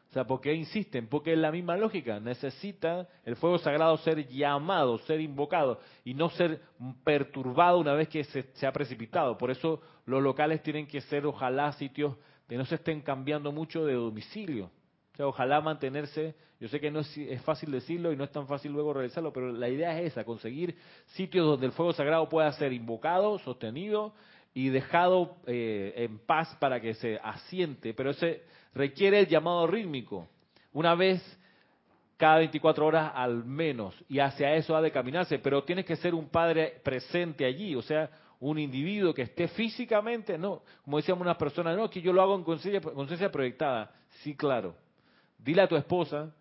[0.10, 1.08] O sea, ¿por qué insisten?
[1.08, 2.20] Porque es la misma lógica.
[2.20, 6.62] Necesita el fuego sagrado ser llamado, ser invocado y no ser
[7.04, 9.38] perturbado una vez que se, se ha precipitado.
[9.38, 12.16] Por eso los locales tienen que ser, ojalá, sitios
[12.48, 14.70] que no se estén cambiando mucho de domicilio.
[15.16, 18.32] O sea, ojalá mantenerse, yo sé que no es, es, fácil decirlo y no es
[18.32, 20.76] tan fácil luego realizarlo, pero la idea es esa, conseguir
[21.06, 24.14] sitios donde el fuego sagrado pueda ser invocado, sostenido
[24.54, 30.28] y dejado eh, en paz para que se asiente, pero ese requiere el llamado rítmico,
[30.74, 31.22] una vez
[32.18, 36.14] cada 24 horas al menos, y hacia eso ha de caminarse, pero tienes que ser
[36.14, 38.10] un padre presente allí, o sea,
[38.42, 42.36] un individuo que esté físicamente, no, como decíamos unas personas, no, que yo lo hago
[42.36, 43.94] en conciencia proyectada.
[44.22, 44.76] Sí, claro.
[45.38, 46.34] Dile a tu esposa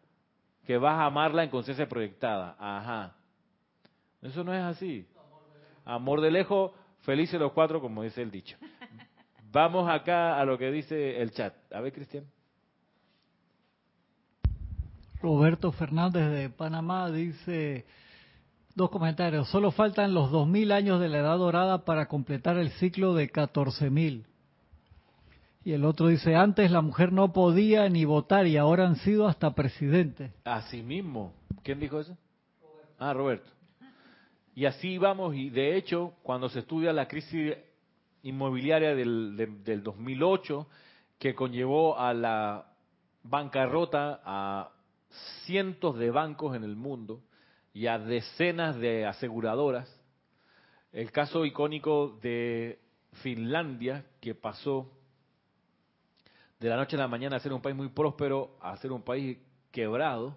[0.66, 2.57] que vas a amarla en conciencia proyectada.
[2.59, 3.14] Ajá.
[4.22, 5.07] Eso no es así.
[5.85, 8.57] Amor de lejos, felices los cuatro, como dice el dicho.
[9.52, 11.54] Vamos acá a lo que dice el chat.
[11.72, 12.24] A ver, Cristian.
[15.20, 17.87] Roberto Fernández de Panamá dice,
[18.74, 19.48] Dos comentarios.
[19.50, 24.24] Solo faltan los 2.000 años de la edad dorada para completar el ciclo de 14.000.
[25.64, 29.27] Y el otro dice, antes la mujer no podía ni votar y ahora han sido
[29.27, 30.33] hasta presidente.
[30.44, 31.33] Así mismo.
[31.62, 32.16] ¿Quién dijo eso?
[32.98, 33.50] Ah, Roberto.
[34.55, 37.57] Y así vamos, y de hecho, cuando se estudia la crisis
[38.22, 40.66] inmobiliaria del, del 2008,
[41.18, 42.66] que conllevó a la
[43.22, 44.70] bancarrota a
[45.46, 47.22] cientos de bancos en el mundo,
[47.72, 49.88] y a decenas de aseguradoras.
[50.92, 52.79] El caso icónico de
[53.22, 54.92] Finlandia, que pasó
[56.60, 59.02] de la noche a la mañana a ser un país muy próspero a ser un
[59.02, 59.38] país
[59.70, 60.36] quebrado,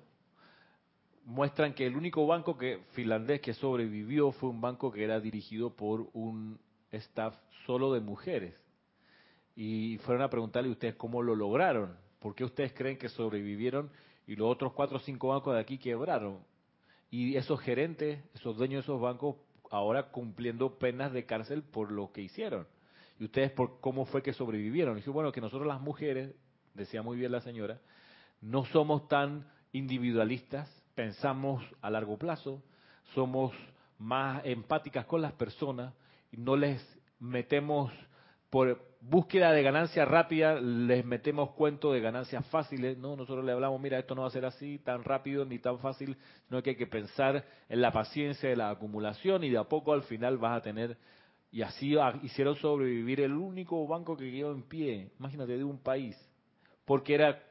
[1.25, 5.75] muestran que el único banco que finlandés que sobrevivió fue un banco que era dirigido
[5.75, 6.59] por un
[6.91, 8.55] staff solo de mujeres.
[9.55, 13.91] Y fueron a preguntarle a ustedes cómo lo lograron, por qué ustedes creen que sobrevivieron
[14.25, 16.39] y los otros cuatro o cinco bancos de aquí quebraron.
[17.09, 19.35] Y esos gerentes, esos dueños de esos bancos,
[19.69, 22.67] ahora cumpliendo penas de cárcel por lo que hicieron.
[23.19, 24.93] Y ustedes, por cómo fue que sobrevivieron.
[24.93, 26.35] Y dije, bueno, que nosotros las mujeres,
[26.73, 27.79] decía muy bien la señora,
[28.41, 32.61] no somos tan individualistas, pensamos a largo plazo,
[33.13, 33.53] somos
[33.99, 35.93] más empáticas con las personas
[36.31, 36.81] y no les
[37.19, 37.91] metemos
[38.49, 43.15] por búsqueda de ganancia rápida, les metemos cuento de ganancias fáciles, ¿no?
[43.15, 46.17] Nosotros le hablamos, mira, esto no va a ser así tan rápido ni tan fácil,
[46.47, 49.93] sino que hay que pensar en la paciencia de la acumulación y de a poco
[49.93, 50.97] al final vas a tener,
[51.51, 56.15] y así hicieron sobrevivir el único banco que quedó en pie, imagínate, de un país,
[56.85, 57.41] porque era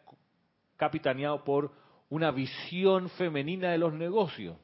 [0.77, 1.73] capitaneado por
[2.11, 4.57] una visión femenina de los negocios.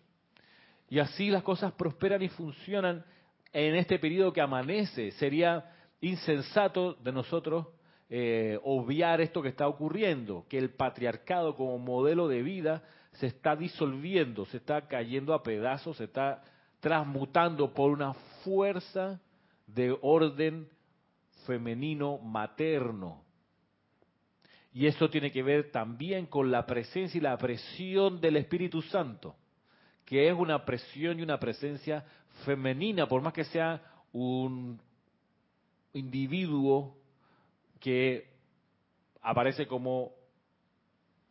[0.88, 3.04] Y así las cosas prosperan y funcionan
[3.52, 5.10] en este periodo que amanece.
[5.12, 7.66] Sería insensato de nosotros
[8.10, 13.56] eh, obviar esto que está ocurriendo, que el patriarcado como modelo de vida se está
[13.56, 16.42] disolviendo, se está cayendo a pedazos, se está
[16.82, 19.20] transmutando por una fuerza
[19.68, 20.68] de orden
[21.46, 23.22] femenino materno.
[24.72, 29.36] Y eso tiene que ver también con la presencia y la presión del Espíritu Santo,
[30.04, 32.04] que es una presión y una presencia
[32.44, 33.80] femenina, por más que sea
[34.12, 34.80] un
[35.92, 36.96] individuo
[37.78, 38.28] que
[39.20, 40.10] aparece como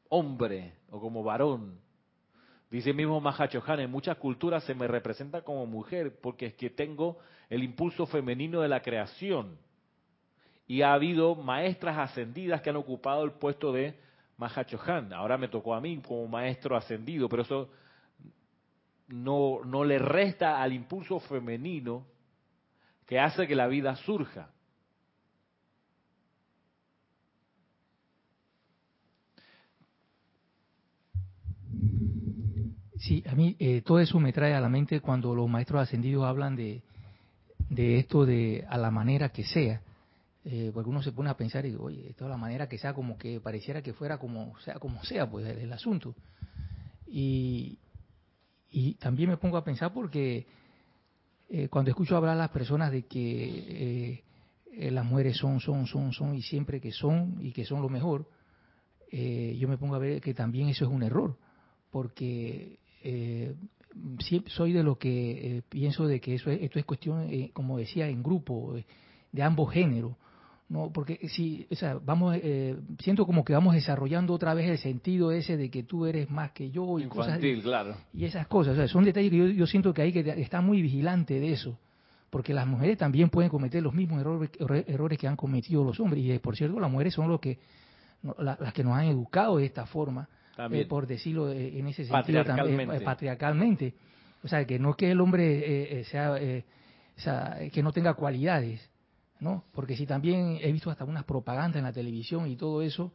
[0.07, 1.77] hombre o como varón.
[2.71, 7.19] Dice mismo Mahachohan, en muchas culturas se me representa como mujer porque es que tengo
[7.49, 9.57] el impulso femenino de la creación.
[10.67, 13.99] Y ha habido maestras ascendidas que han ocupado el puesto de
[14.37, 15.11] Mahachohan.
[15.11, 17.69] Ahora me tocó a mí como maestro ascendido, pero eso
[19.09, 22.05] no, no le resta al impulso femenino
[23.05, 24.49] que hace que la vida surja.
[33.01, 36.23] Sí, a mí eh, todo eso me trae a la mente cuando los maestros ascendidos
[36.23, 36.83] hablan de,
[37.67, 39.81] de esto de a la manera que sea.
[40.45, 42.93] Eh, porque uno se pone a pensar y oye, esto a la manera que sea,
[42.93, 46.15] como que pareciera que fuera como sea, como sea, pues el, el asunto.
[47.07, 47.79] Y,
[48.69, 50.45] y también me pongo a pensar porque
[51.49, 54.23] eh, cuando escucho hablar a las personas de que
[54.71, 57.89] eh, las mujeres son, son, son, son y siempre que son y que son lo
[57.89, 58.29] mejor,
[59.11, 61.37] eh, yo me pongo a ver que también eso es un error,
[61.89, 62.79] porque
[64.47, 68.75] soy de lo que pienso de que eso esto es cuestión, como decía, en grupo,
[69.31, 70.13] de ambos géneros
[70.67, 74.77] no porque si o sea vamos eh, siento como que vamos desarrollando otra vez el
[74.77, 77.97] sentido ese de que tú eres más que yo y Infantil, cosas claro.
[78.13, 80.63] y esas cosas o sea, son detalles que yo, yo siento que hay que estar
[80.63, 81.77] muy vigilante de eso
[82.31, 84.49] porque las mujeres también pueden cometer los mismos errores,
[84.87, 86.23] errores que han cometido los hombres.
[86.23, 87.59] Y por cierto, las mujeres son los que,
[88.39, 92.43] las que nos han educado de esta forma, eh, por decirlo eh, en ese sentido
[92.43, 93.93] también, eh, patriarcalmente.
[94.43, 96.35] O sea, que no que el hombre sea,
[97.15, 98.89] sea, que no tenga cualidades,
[99.39, 99.65] ¿no?
[99.71, 103.13] Porque si también he visto hasta unas propagandas en la televisión y todo eso,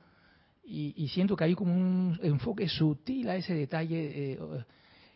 [0.64, 4.38] y, siento que hay como un enfoque sutil a ese detalle,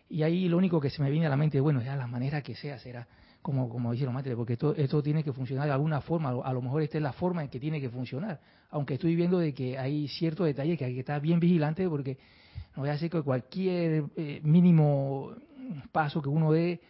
[0.09, 2.43] y ahí lo único que se me viene a la mente, bueno, ya la manera
[2.43, 3.07] que sea será
[3.43, 6.63] como, como dijeron madre, porque esto, esto tiene que funcionar de alguna forma, a lo
[6.63, 9.79] mejor esta es la forma en que tiene que funcionar, aunque estoy viendo de que
[9.79, 12.19] hay ciertos detalles que hay que estar bien vigilante porque
[12.77, 15.33] no voy a hacer que cualquier eh, mínimo
[15.91, 16.81] paso que uno dé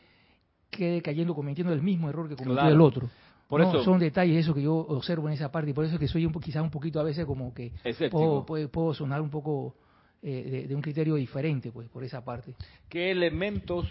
[0.71, 3.09] quede cayendo cometiendo el mismo error que cometió el otro.
[3.49, 6.01] Por eso, son detalles eso que yo observo en esa parte y por eso es
[6.01, 7.73] que soy un, quizás un poquito a veces como que
[8.11, 9.75] puedo, puedo, sonar un poco
[10.23, 12.55] eh, de, de un criterio diferente pues por esa parte.
[12.89, 13.89] ¿Qué elementos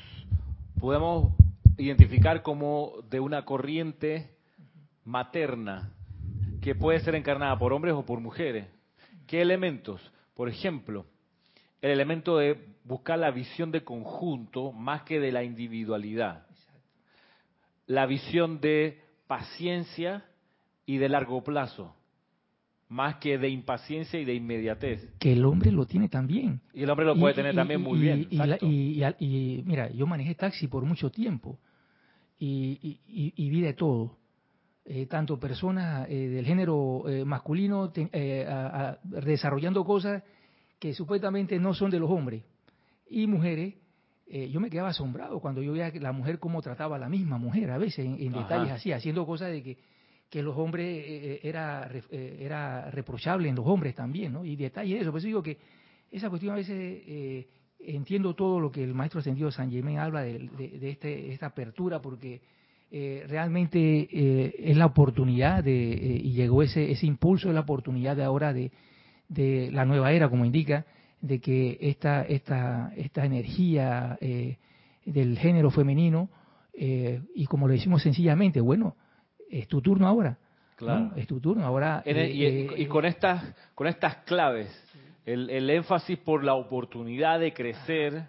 [0.79, 1.33] podemos
[1.79, 4.29] identificar como de una corriente
[5.05, 5.93] materna
[6.61, 8.67] que puede ser encarnada por hombres o por mujeres.
[9.25, 10.01] ¿Qué elementos?
[10.35, 11.05] Por ejemplo,
[11.81, 16.45] el elemento de buscar la visión de conjunto más que de la individualidad.
[17.87, 20.25] La visión de paciencia
[20.85, 21.95] y de largo plazo,
[22.89, 25.07] más que de impaciencia y de inmediatez.
[25.19, 26.59] Que el hombre lo tiene también.
[26.73, 28.27] Y el hombre lo puede tener también muy bien.
[28.29, 31.57] y, mira, yo manejé taxi por mucho tiempo
[32.39, 34.17] y, y, vi de todo.
[34.86, 37.91] Eh, tanto personas eh, del género eh, masculino
[39.04, 40.23] desarrollando cosas
[40.80, 42.43] que supuestamente no son de los hombres
[43.08, 43.75] y mujeres.
[44.28, 47.69] yo me quedaba asombrado cuando yo veía la mujer cómo trataba a la misma mujer,
[47.71, 49.78] a veces en, detalles así, haciendo cosas de que,
[50.30, 54.45] que los hombres era, era reprochable en los hombres también, ¿no?
[54.45, 55.12] Y detalles de eso.
[55.12, 55.58] Por eso digo que
[56.12, 57.45] esa cuestión a veces
[57.79, 62.41] entiendo todo lo que el maestro ascendido San Germán habla de, este, esta apertura, porque
[62.91, 63.79] eh, realmente
[64.11, 68.23] eh, es la oportunidad de, eh, y llegó ese, ese impulso, de la oportunidad de
[68.23, 68.71] ahora de,
[69.27, 70.85] de la nueva era, como indica,
[71.21, 74.17] de que esta, esta, esta energía
[75.05, 76.29] del género femenino,
[76.73, 78.95] y como lo decimos sencillamente, bueno,
[79.49, 80.37] es tu turno ahora.
[80.77, 81.11] Claro.
[81.17, 82.01] Es tu turno ahora.
[82.05, 83.43] y, y, con estas
[83.75, 84.69] con estas claves
[85.33, 88.23] el, énfasis por la oportunidad de crecer,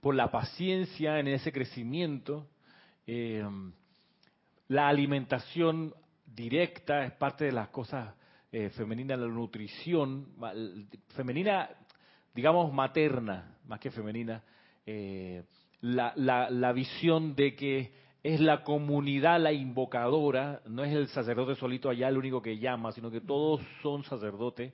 [0.00, 2.46] por la paciencia en ese crecimiento.
[3.06, 3.42] Eh,
[4.68, 5.94] la alimentación
[6.26, 8.14] directa es parte de las cosas
[8.52, 10.26] eh, femeninas, la nutrición
[11.08, 11.70] femenina,
[12.34, 14.42] digamos materna, más que femenina,
[14.84, 15.44] eh,
[15.80, 21.88] la, la, visión de que es la comunidad la invocadora, no es el sacerdote solito
[21.88, 24.72] allá el único que llama, sino que todos son sacerdotes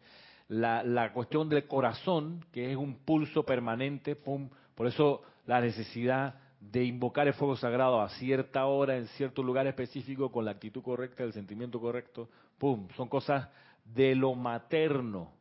[0.55, 6.37] la, la cuestión del corazón, que es un pulso permanente, pum, por eso la necesidad
[6.61, 10.83] de invocar el fuego sagrado a cierta hora, en cierto lugar específico, con la actitud
[10.83, 13.49] correcta, el sentimiento correcto, pum, son cosas
[13.85, 15.33] de lo materno,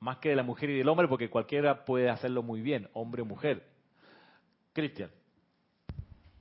[0.00, 3.22] más que de la mujer y del hombre, porque cualquiera puede hacerlo muy bien, hombre
[3.22, 3.64] o mujer.
[4.72, 5.10] Cristian.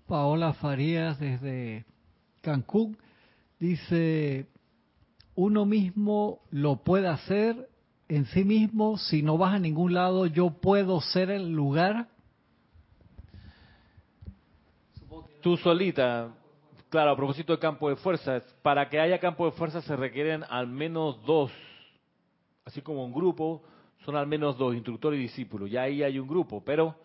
[0.07, 1.85] Paola Farías desde
[2.41, 2.97] Cancún
[3.59, 4.47] dice,
[5.35, 7.69] uno mismo lo puede hacer
[8.07, 12.07] en sí mismo, si no vas a ningún lado, yo puedo ser el lugar.
[15.41, 16.33] Tú solita,
[16.89, 20.43] claro, a propósito de campo de fuerza, para que haya campo de fuerza se requieren
[20.49, 21.51] al menos dos,
[22.63, 23.61] así como un grupo,
[24.05, 26.95] son al menos dos, instructor y discípulo, ya ahí hay un grupo, pero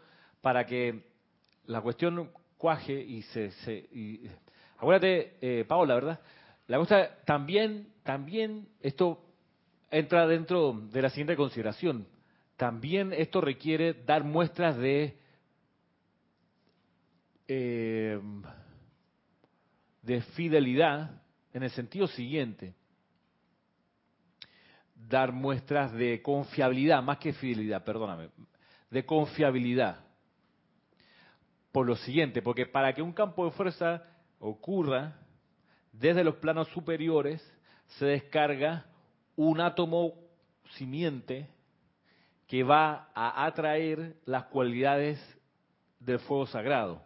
[0.41, 1.05] para que
[1.67, 3.51] la cuestión cuaje y se...
[3.51, 3.89] se
[4.77, 6.21] acuérdate, eh, Paola, ¿verdad?
[6.67, 9.30] La cosa también, también esto
[9.91, 12.07] entra dentro de la siguiente consideración.
[12.57, 15.19] También esto requiere dar muestras de
[17.49, 18.21] eh,
[20.03, 21.23] de fidelidad
[21.53, 22.75] en el sentido siguiente.
[24.95, 28.31] Dar muestras de confiabilidad, más que fidelidad, perdóname,
[28.91, 30.05] de confiabilidad.
[31.73, 34.05] Por lo siguiente, porque para que un campo de fuerza
[34.39, 35.17] ocurra,
[35.93, 37.41] desde los planos superiores
[37.99, 38.87] se descarga
[39.43, 40.13] un átomo
[40.77, 41.49] simiente
[42.47, 45.19] que va a atraer las cualidades
[45.99, 47.03] del fuego sagrado.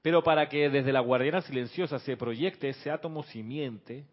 [0.00, 4.06] Pero para que desde la guardiana silenciosa se proyecte ese átomo simiente,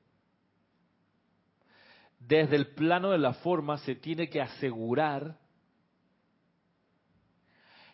[2.18, 5.38] desde el plano de la forma se tiene que asegurar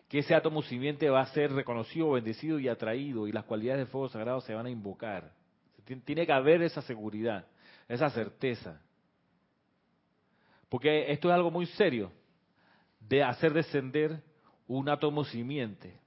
[0.08, 3.88] que ese átomo simiente va a ser reconocido, bendecido y atraído y las cualidades del
[3.88, 5.34] fuego sagrado se van a invocar.
[6.06, 7.46] Tiene que haber esa seguridad,
[7.88, 8.82] esa certeza.
[10.70, 12.12] Porque esto es algo muy serio,
[13.00, 14.22] de hacer descender
[14.68, 16.00] un átomo simiente.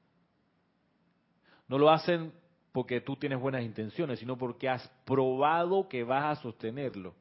[1.66, 2.32] No lo hacen
[2.72, 7.14] porque tú tienes buenas intenciones, sino porque has probado que vas a sostenerlo.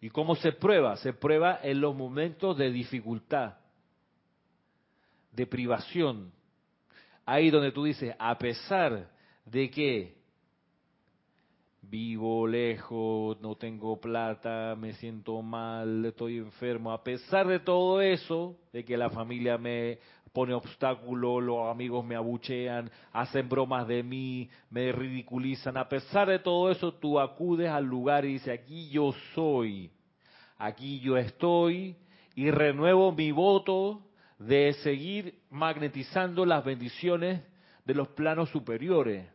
[0.00, 0.96] ¿Y cómo se prueba?
[0.96, 3.54] Se prueba en los momentos de dificultad,
[5.32, 6.32] de privación.
[7.24, 9.10] Ahí donde tú dices, a pesar
[9.44, 10.21] de que
[11.92, 18.56] vivo lejos, no tengo plata, me siento mal, estoy enfermo, a pesar de todo eso,
[18.72, 19.98] de que la familia me
[20.32, 25.76] pone obstáculos, los amigos me abuchean, hacen bromas de mí, me ridiculizan.
[25.76, 29.90] A pesar de todo eso, tú acudes al lugar y dices, aquí yo soy,
[30.56, 31.94] aquí yo estoy,
[32.34, 34.00] y renuevo mi voto
[34.38, 37.42] de seguir magnetizando las bendiciones
[37.84, 39.31] de los planos superiores.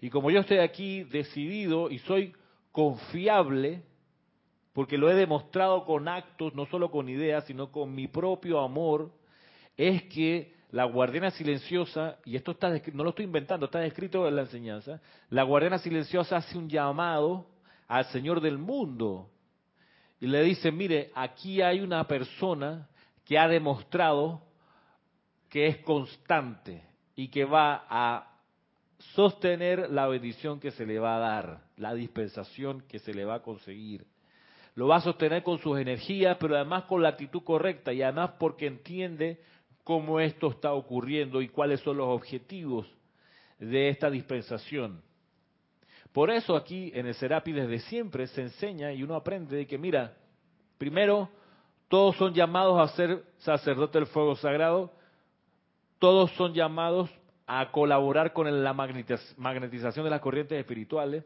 [0.00, 2.32] Y como yo estoy aquí decidido y soy
[2.72, 3.82] confiable,
[4.72, 9.10] porque lo he demostrado con actos, no solo con ideas, sino con mi propio amor,
[9.76, 14.36] es que la guardiana silenciosa, y esto está no lo estoy inventando, está escrito en
[14.36, 17.46] la enseñanza, la guardiana silenciosa hace un llamado
[17.88, 19.30] al Señor del mundo
[20.20, 22.88] y le dice, mire, aquí hay una persona
[23.24, 24.42] que ha demostrado
[25.48, 26.82] que es constante
[27.14, 28.37] y que va a
[28.98, 33.36] sostener la bendición que se le va a dar, la dispensación que se le va
[33.36, 34.06] a conseguir.
[34.74, 38.32] Lo va a sostener con sus energías, pero además con la actitud correcta y además
[38.38, 39.40] porque entiende
[39.84, 42.86] cómo esto está ocurriendo y cuáles son los objetivos
[43.58, 45.02] de esta dispensación.
[46.12, 49.78] Por eso aquí en el Serapi desde siempre se enseña y uno aprende de que,
[49.78, 50.16] mira,
[50.76, 51.28] primero,
[51.88, 54.92] todos son llamados a ser sacerdote del fuego sagrado,
[55.98, 57.10] todos son llamados
[57.50, 61.24] a colaborar con la magnetización de las corrientes espirituales,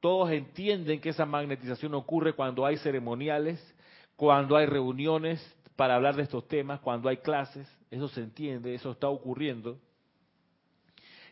[0.00, 3.74] todos entienden que esa magnetización ocurre cuando hay ceremoniales,
[4.16, 5.40] cuando hay reuniones
[5.76, 9.78] para hablar de estos temas, cuando hay clases, eso se entiende, eso está ocurriendo.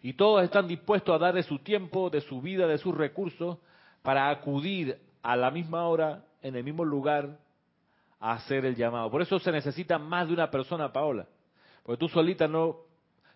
[0.00, 3.58] Y todos están dispuestos a dar de su tiempo, de su vida, de sus recursos,
[4.02, 7.40] para acudir a la misma hora, en el mismo lugar,
[8.20, 9.10] a hacer el llamado.
[9.10, 11.26] Por eso se necesita más de una persona, Paola.
[11.82, 12.76] Porque tú solita no,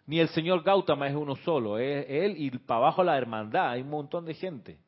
[0.09, 3.83] ni el señor Gautama es uno solo, es él y para abajo la hermandad, hay
[3.83, 4.79] un montón de gente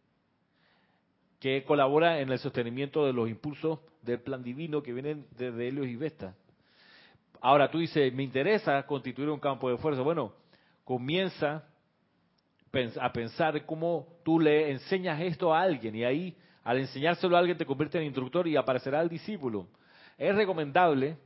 [1.38, 5.88] que colabora en el sostenimiento de los impulsos del plan divino que vienen desde Helios
[5.88, 6.34] y Vesta.
[7.38, 10.00] Ahora tú dices, me interesa constituir un campo de fuerza.
[10.00, 10.32] Bueno,
[10.84, 11.66] comienza
[12.98, 17.58] a pensar cómo tú le enseñas esto a alguien y ahí al enseñárselo a alguien
[17.58, 19.66] te convierte en instructor y aparecerá el discípulo.
[20.16, 21.18] Es recomendable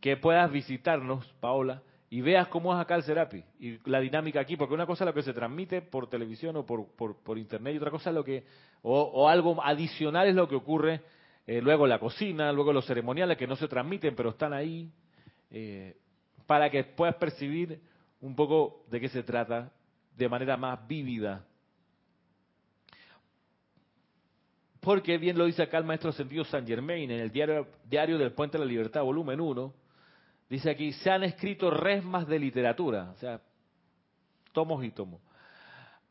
[0.00, 1.82] que puedas visitarnos, Paola,
[2.14, 5.06] y veas cómo es acá el Serapi y la dinámica aquí, porque una cosa es
[5.06, 8.22] lo que se transmite por televisión o por, por, internet y otra cosa es lo
[8.22, 8.44] que,
[8.82, 11.00] o, algo adicional es lo que ocurre
[11.44, 14.88] eh, luego en la cocina, luego los ceremoniales que no se transmiten pero están ahí,
[15.50, 15.96] eh,
[16.46, 17.80] para que puedas percibir
[18.20, 19.72] un poco de qué se trata
[20.16, 21.44] de manera más vívida.
[24.78, 28.30] Porque bien lo dice acá el maestro sentido San Germain en el diario, diario del
[28.30, 29.83] Puente de la Libertad, volumen 1,
[30.48, 33.40] dice aquí, se han escrito resmas de literatura, o sea,
[34.52, 35.20] tomos y tomos,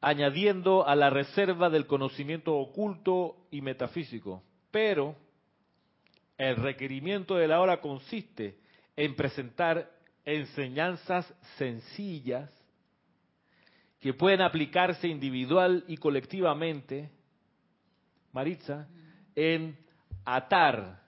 [0.02, 4.44] añadiendo a la reserva del conocimiento oculto y metafísico.
[4.70, 5.16] Pero
[6.38, 8.58] el requerimiento de la hora consiste
[8.96, 9.90] en presentar
[10.26, 12.52] enseñanzas sencillas
[14.00, 17.10] que pueden aplicarse individual y colectivamente,
[18.34, 18.88] Maritza,
[19.36, 19.78] en
[20.26, 21.02] atar,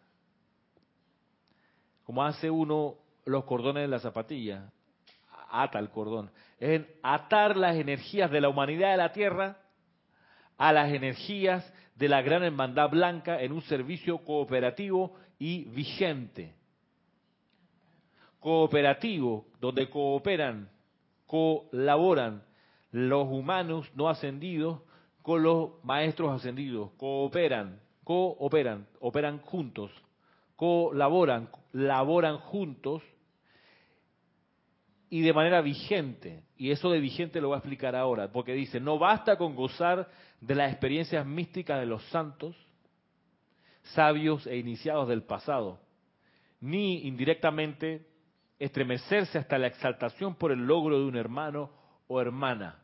[2.05, 4.71] como hace uno los cordones de la zapatilla,
[5.49, 9.57] ata el cordón, en atar las energías de la humanidad de la Tierra
[10.57, 16.53] a las energías de la gran hermandad blanca en un servicio cooperativo y vigente.
[18.39, 20.69] Cooperativo, donde cooperan,
[21.25, 22.43] colaboran
[22.91, 24.81] los humanos no ascendidos
[25.21, 29.91] con los maestros ascendidos, cooperan, cooperan, operan juntos,
[30.55, 33.01] colaboran, laboran juntos
[35.09, 36.43] y de manera vigente.
[36.57, 40.09] Y eso de vigente lo voy a explicar ahora, porque dice, no basta con gozar
[40.41, 42.55] de las experiencias místicas de los santos,
[43.93, 45.79] sabios e iniciados del pasado,
[46.59, 48.07] ni indirectamente
[48.57, 51.71] estremecerse hasta la exaltación por el logro de un hermano
[52.07, 52.79] o hermana.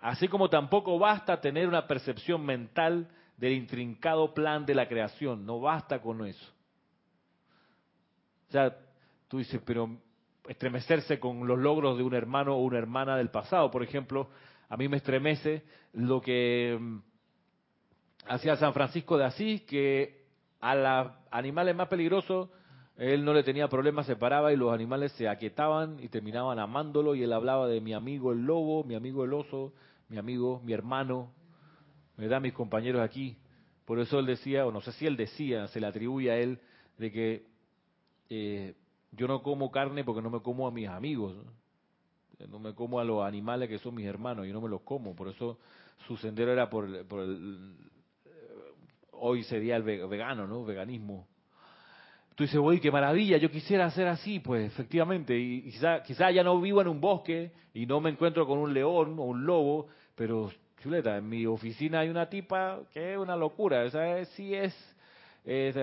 [0.00, 5.60] Así como tampoco basta tener una percepción mental del intrincado plan de la creación, no
[5.60, 6.52] basta con eso.
[8.48, 8.76] O sea,
[9.28, 9.98] tú dices, pero
[10.48, 14.28] estremecerse con los logros de un hermano o una hermana del pasado, por ejemplo,
[14.68, 16.98] a mí me estremece lo que mm,
[18.28, 20.24] hacía San Francisco de Asís, que
[20.60, 22.48] a los animales más peligrosos
[22.96, 27.14] Él no le tenía problemas, se paraba y los animales se aquietaban y terminaban amándolo
[27.14, 29.74] y él hablaba de mi amigo el lobo, mi amigo el oso,
[30.08, 31.32] mi amigo, mi hermano,
[32.16, 32.40] ¿verdad?
[32.40, 33.36] Mis compañeros aquí.
[33.84, 36.58] Por eso él decía, o no sé si él decía, se le atribuye a él,
[36.98, 37.46] de que
[38.30, 38.74] eh,
[39.12, 42.58] yo no como carne porque no me como a mis amigos, ¿no?
[42.58, 45.14] me como a los animales que son mis hermanos, yo no me los como.
[45.16, 45.58] Por eso
[46.06, 47.76] su sendero era por, el,
[49.12, 50.64] hoy sería el vegano, ¿no?
[50.64, 51.26] Veganismo.
[52.34, 56.44] Tú dices, uy, qué maravilla, yo quisiera ser así, pues efectivamente, y quizá, quizá ya
[56.44, 59.88] no vivo en un bosque y no me encuentro con un león o un lobo,
[60.14, 60.50] pero
[60.82, 64.74] chuleta, en mi oficina hay una tipa que es una locura, esa es, sí es,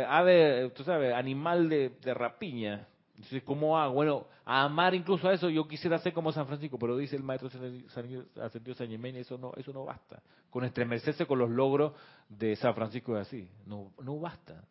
[0.07, 2.87] ave, tú sabes, animal de, rapiña.
[3.15, 3.93] Entonces, ¿cómo hago?
[3.93, 7.23] Bueno, a amar incluso a eso, yo quisiera ser como San Francisco, pero dice el
[7.23, 7.49] maestro
[8.41, 10.21] Ascendido San Germain, eso no, eso no basta.
[10.49, 11.93] Con estremecerse con los logros
[12.27, 14.63] de San Francisco es así, no, no basta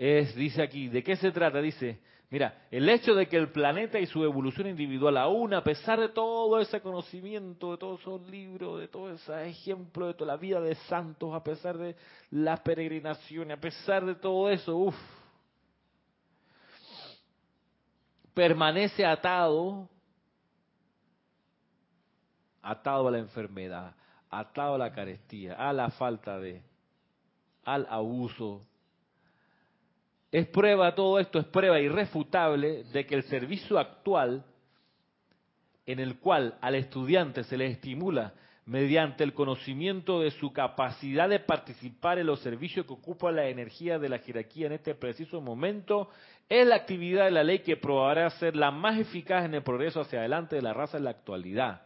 [0.00, 1.60] es, dice aquí, ¿de qué se trata?
[1.60, 1.98] Dice,
[2.30, 6.08] mira, el hecho de que el planeta y su evolución individual aún, a pesar de
[6.08, 10.58] todo ese conocimiento, de todos esos libros, de todos esos ejemplos, de toda la vida
[10.58, 11.96] de santos, a pesar de
[12.30, 14.96] las peregrinaciones, a pesar de todo eso, uff,
[18.34, 19.88] permanece atado,
[22.62, 23.94] atado a la enfermedad,
[24.30, 26.62] atado a la carestía, a la falta de,
[27.64, 28.66] al abuso,
[30.32, 34.44] es prueba, todo esto es prueba irrefutable de que el servicio actual,
[35.86, 41.40] en el cual al estudiante se le estimula mediante el conocimiento de su capacidad de
[41.40, 46.10] participar en los servicios que ocupa la energía de la jerarquía en este preciso momento,
[46.50, 50.00] es la actividad de la ley que probará ser la más eficaz en el progreso
[50.00, 51.82] hacia adelante de la raza en la actualidad.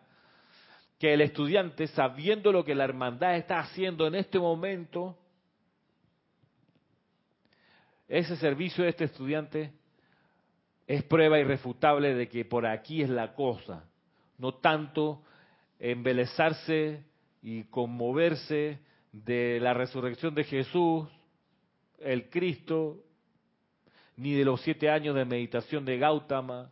[0.98, 5.18] Que el estudiante, sabiendo lo que la hermandad está haciendo en este momento,
[8.08, 9.70] ese servicio de este estudiante
[10.86, 13.84] es prueba irrefutable de que por aquí es la cosa,
[14.38, 15.22] no tanto
[15.78, 17.04] embelezarse
[17.42, 18.78] y conmoverse
[19.12, 21.06] de la resurrección de Jesús,
[21.98, 23.04] el Cristo,
[24.16, 26.70] ni de los siete años de meditación de Gautama,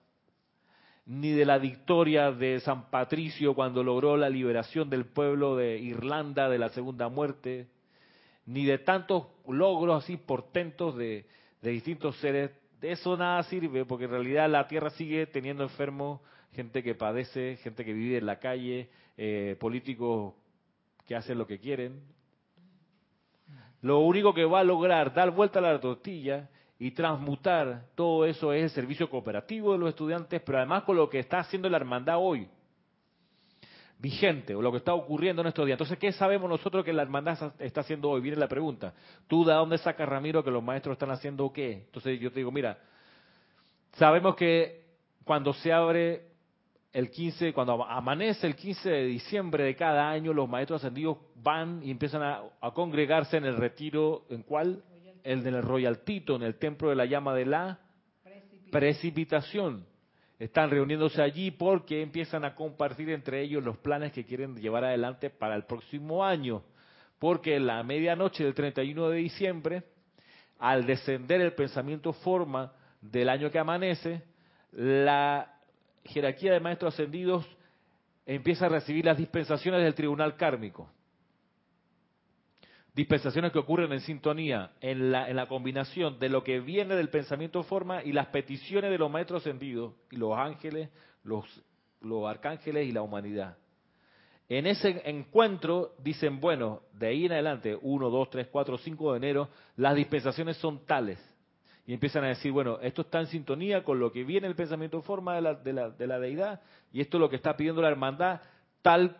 [1.06, 6.48] ni de la victoria de San Patricio cuando logró la liberación del pueblo de Irlanda
[6.48, 7.66] de la segunda muerte,
[8.46, 11.26] ni de tantos logros así portentos de,
[11.60, 12.50] distintos seres.
[12.80, 16.20] De eso nada sirve, porque en realidad la Tierra sigue teniendo enfermos,
[16.52, 20.34] gente que padece, gente que vive en la calle, eh, políticos
[21.06, 22.00] que hacen lo que quieren.
[23.80, 26.48] Lo único que va a lograr dar vuelta a la tortilla
[26.82, 31.08] y transmutar todo eso es el servicio cooperativo de los estudiantes, pero además con lo
[31.08, 32.48] que está haciendo la hermandad hoy
[34.00, 35.76] vigente o lo que está ocurriendo en estos días.
[35.76, 38.20] Entonces, ¿qué sabemos nosotros que la hermandad está haciendo hoy?
[38.20, 38.92] Viene la pregunta.
[39.28, 41.84] ¿Tú de dónde sacas, Ramiro, que los maestros están haciendo qué?
[41.86, 42.76] Entonces yo te digo, mira,
[43.92, 44.84] sabemos que
[45.24, 46.32] cuando se abre
[46.92, 51.80] el 15, cuando amanece el 15 de diciembre de cada año, los maestros ascendidos van
[51.84, 52.42] y empiezan a,
[52.74, 54.82] congregarse en el retiro, ¿en cuál?
[55.24, 57.78] El del Royal Tito, en el templo de la llama de la
[58.70, 59.86] precipitación.
[60.38, 65.30] están reuniéndose allí porque empiezan a compartir entre ellos los planes que quieren llevar adelante
[65.30, 66.62] para el próximo año.
[67.20, 69.82] Porque en la medianoche del 31 de diciembre,
[70.58, 74.22] al descender el pensamiento forma del año que amanece,
[74.72, 75.54] la
[76.04, 77.46] jerarquía de maestros ascendidos
[78.26, 80.88] empieza a recibir las dispensaciones del tribunal kármico
[82.94, 87.08] dispensaciones que ocurren en sintonía, en la, en la combinación de lo que viene del
[87.08, 90.90] pensamiento forma y las peticiones de los maestros ascendidos y los ángeles,
[91.24, 91.44] los,
[92.00, 93.56] los arcángeles y la humanidad.
[94.48, 99.16] En ese encuentro dicen, bueno, de ahí en adelante, 1, 2, 3, 4, 5 de
[99.16, 101.18] enero, las dispensaciones son tales.
[101.86, 105.00] Y empiezan a decir, bueno, esto está en sintonía con lo que viene el pensamiento
[105.00, 106.60] forma de la, de la, de la deidad
[106.92, 108.42] y esto es lo que está pidiendo la hermandad,
[108.82, 109.16] tal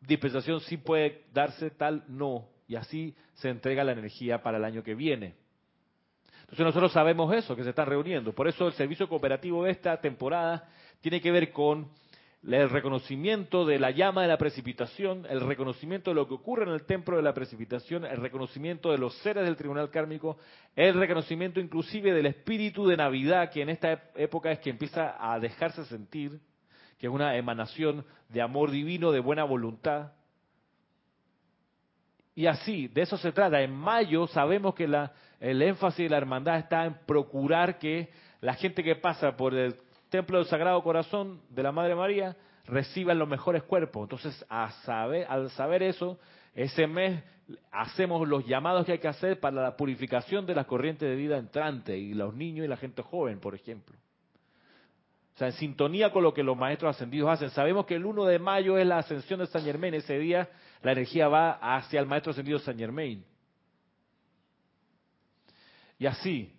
[0.00, 4.84] dispensación sí puede darse, tal no y así se entrega la energía para el año
[4.84, 5.34] que viene.
[6.42, 8.32] Entonces nosotros sabemos eso, que se está reuniendo.
[8.32, 10.68] Por eso el servicio cooperativo de esta temporada
[11.00, 11.88] tiene que ver con
[12.44, 16.68] el reconocimiento de la llama de la precipitación, el reconocimiento de lo que ocurre en
[16.68, 20.38] el templo de la precipitación, el reconocimiento de los seres del tribunal kármico,
[20.76, 25.40] el reconocimiento inclusive del espíritu de Navidad, que en esta época es que empieza a
[25.40, 26.38] dejarse sentir,
[27.00, 30.12] que es una emanación de amor divino, de buena voluntad,
[32.34, 33.60] y así, de eso se trata.
[33.60, 38.10] En mayo sabemos que la, el énfasis de la hermandad está en procurar que
[38.40, 39.74] la gente que pasa por el
[40.08, 44.02] Templo del Sagrado Corazón de la Madre María reciban los mejores cuerpos.
[44.02, 46.18] Entonces, a saber, al saber eso,
[46.54, 47.22] ese mes
[47.70, 51.36] hacemos los llamados que hay que hacer para la purificación de las corrientes de vida
[51.36, 53.96] entrante y los niños y la gente joven, por ejemplo.
[55.34, 57.50] O sea, en sintonía con lo que los maestros ascendidos hacen.
[57.50, 59.94] Sabemos que el 1 de mayo es la ascensión de San Germain.
[59.94, 60.48] Ese día
[60.82, 63.24] la energía va hacia el maestro ascendido San Germain.
[65.98, 66.52] Y así,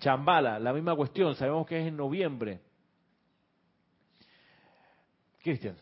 [0.00, 1.34] Chambala, la misma cuestión.
[1.34, 2.60] Sabemos que es en noviembre.
[5.42, 5.76] Cristian.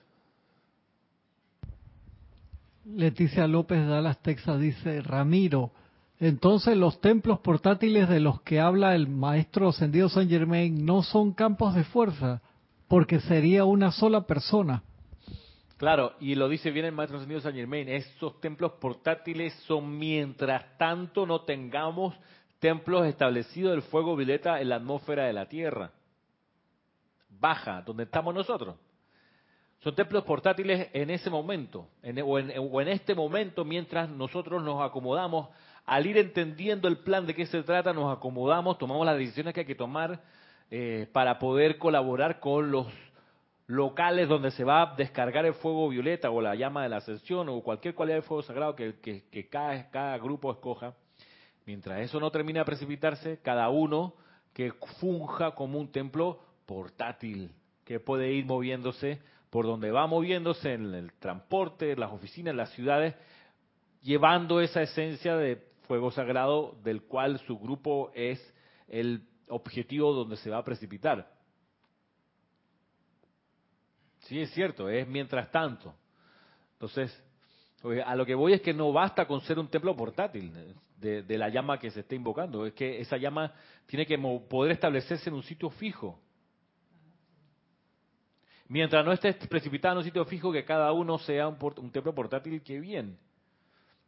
[2.85, 5.73] Leticia López de Dallas, Texas dice, Ramiro,
[6.19, 11.33] entonces los templos portátiles de los que habla el maestro ascendido San Germain no son
[11.33, 12.41] campos de fuerza,
[12.89, 14.83] porque sería una sola persona.
[15.79, 20.77] Claro, y lo dice bien el maestro ascendido San Germain, esos templos portátiles son mientras
[20.77, 22.17] tanto no tengamos
[22.59, 25.93] templos establecidos del fuego violeta en la atmósfera de la Tierra.
[27.29, 28.75] Baja, donde estamos nosotros.
[29.79, 31.87] Son templos portátiles en ese momento,
[32.25, 35.49] o, en, este momento, mientras nosotros nos acomodamos,
[35.87, 39.61] al ir entendiendo el plan de qué se trata, nos acomodamos, tomamos las decisiones que
[39.61, 40.21] hay que tomar
[40.73, 42.89] eh, para poder colaborar con los
[43.69, 47.51] locales donde se va a descargar el fuego violeta o la llama de la ascensión
[47.51, 50.95] o cualquier cualidad de fuego sagrado que, cada, grupo escoja.
[51.67, 54.15] Mientras eso no termine de precipitarse, cada uno
[54.55, 57.53] que funja como un templo portátil,
[57.85, 63.15] que puede ir moviéndose por donde va moviéndose en el transporte, las oficinas, las ciudades,
[64.01, 68.41] llevando esa esencia de fuego sagrado del cual su grupo es
[68.89, 71.38] el objetivo donde se va a precipitar.
[74.29, 75.95] Sí, es cierto, es mientras tanto.
[76.75, 77.25] Entonces,
[78.05, 80.53] a lo que voy es que no basta con ser un templo portátil
[80.99, 83.55] de, la llama que se está invocando, es que esa llama
[83.87, 86.21] tiene que poder establecerse en un sitio fijo.
[88.69, 92.63] Mientras no estés precipitado en un sitio fijo, que cada uno sea un, templo portátil,
[92.63, 93.19] que bien.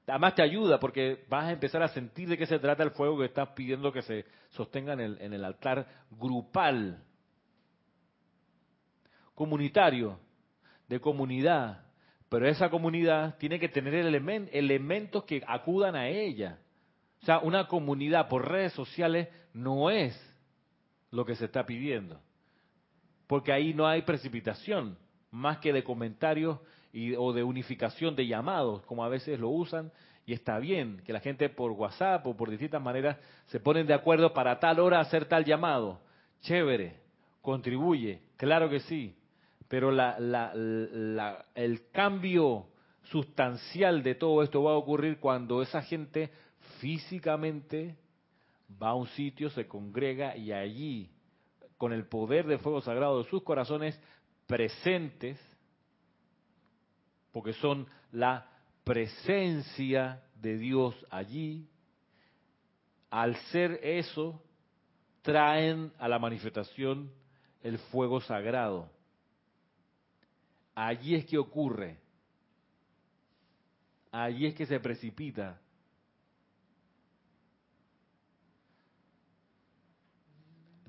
[0.07, 3.19] Además te ayuda porque vas a empezar a sentir de qué se trata el fuego
[3.19, 7.03] que estás pidiendo que se sostenga en el, en el altar grupal,
[9.41, 10.19] comunitario,
[10.87, 11.85] de comunidad.
[12.29, 16.59] Pero esa comunidad tiene que tener elementos que acudan a ella.
[17.23, 20.15] O sea, una comunidad por redes sociales no es
[21.11, 22.21] lo que se está pidiendo
[23.31, 24.99] porque ahí no hay precipitación,
[25.31, 26.59] más que de comentarios
[26.93, 29.93] y, o de unificación de llamados, como a veces lo usan,
[30.27, 33.95] y está bien que la gente por WhatsApp o por distintas maneras se ponen de
[33.95, 36.01] acuerdo para tal hora hacer tal llamado.
[36.41, 36.97] Chévere,
[37.41, 39.15] contribuye, claro que sí,
[39.71, 39.93] pero
[41.55, 42.67] el cambio
[43.05, 46.33] sustancial de todo esto va a ocurrir cuando esa gente
[46.81, 47.97] físicamente
[48.83, 51.09] va a un sitio, se congrega y allí
[51.77, 53.97] con el poder del fuego sagrado de sus corazones
[54.49, 55.39] presentes,
[57.31, 58.51] porque son la
[58.83, 61.69] presencia de Dios allí,
[63.09, 64.43] al ser eso,
[65.23, 67.13] traen a la manifestación
[67.63, 68.91] el fuego sagrado.
[70.75, 71.99] Allí es que ocurre,
[74.13, 75.61] allí es que se precipita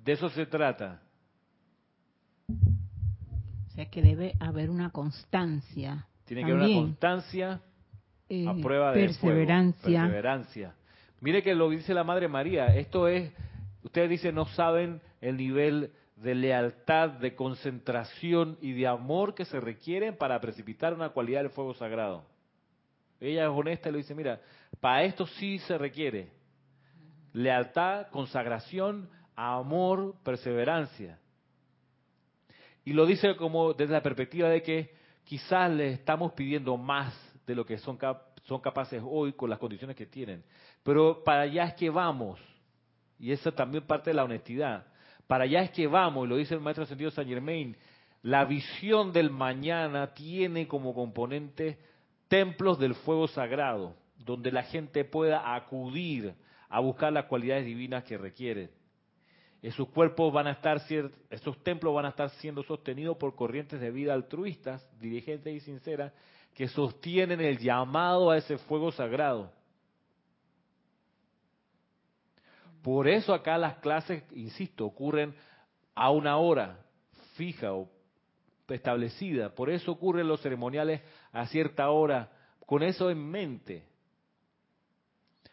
[0.04, 1.02] De eso se trata.
[2.50, 6.08] O sea que debe haber una constancia.
[6.26, 7.62] Tiene que haber una constancia
[8.28, 10.02] eh, a prueba de perseverancia.
[10.02, 10.76] perseverancia.
[11.20, 12.76] Mire que lo dice la Madre María.
[12.76, 13.32] Esto es,
[13.84, 19.60] ustedes dicen, no saben el nivel de lealtad, de concentración y de amor que se
[19.60, 22.26] requieren para precipitar una cualidad del fuego sagrado.
[23.20, 24.40] Ella es honesta y le dice, mira,
[24.80, 26.30] para esto sí se requiere
[27.34, 31.20] lealtad, consagración, amor, perseverancia.
[32.84, 34.94] Y lo dice como desde la perspectiva de que
[35.24, 37.14] quizás le estamos pidiendo más
[37.46, 37.98] de lo que son,
[38.44, 40.44] son capaces hoy con las condiciones que tienen.
[40.84, 42.40] Pero para allá es que vamos.
[43.20, 44.86] Y esa también parte de la honestidad.
[45.32, 47.78] Para allá es que vamos, y lo dice el maestro sentido San Germain,
[48.22, 51.80] la visión del mañana tiene como componente
[52.28, 56.34] templos del fuego sagrado, donde la gente pueda acudir
[56.68, 58.72] a buscar las cualidades divinas que requieren.
[59.62, 60.82] Esos cuerpos van a estar,
[61.30, 66.12] esos templos van a estar siendo sostenidos por corrientes de vida altruistas, dirigentes y sinceras,
[66.54, 69.50] que sostienen el llamado a ese fuego sagrado.
[72.82, 75.36] Por eso acá las clases, insisto, ocurren
[75.96, 76.80] a una hora
[77.36, 77.90] fija o
[78.68, 79.54] establecida.
[79.54, 81.02] Por eso ocurren los ceremoniales
[81.32, 82.32] a cierta hora,
[82.66, 83.86] con eso en mente.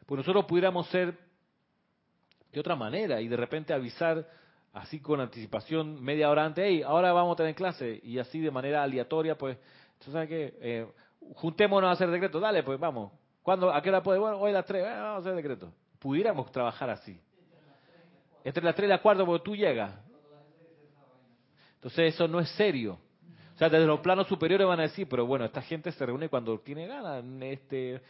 [0.07, 1.19] Pues nosotros pudiéramos ser
[2.53, 4.27] de otra manera y de repente avisar
[4.73, 8.51] así con anticipación, media hora antes, hey, ahora vamos a tener clase, y así de
[8.51, 9.59] manera aleatoria, pues,
[9.99, 10.55] ¿tú sabes qué?
[10.61, 10.87] Eh,
[11.35, 13.13] juntémonos a hacer decreto, dale, pues vamos.
[13.43, 14.19] ¿Cuándo, ¿A qué hora puede?
[14.19, 15.73] Bueno, hoy a las 3, vamos a hacer decreto.
[15.99, 17.21] Pudiéramos trabajar así.
[18.45, 19.95] Entre las 3 y las 4, porque tú llegas.
[21.75, 22.99] Entonces eso no es serio.
[23.55, 26.29] O sea, desde los planos superiores van a decir, pero bueno, esta gente se reúne
[26.29, 27.25] cuando tiene ganas.
[27.41, 28.01] Este,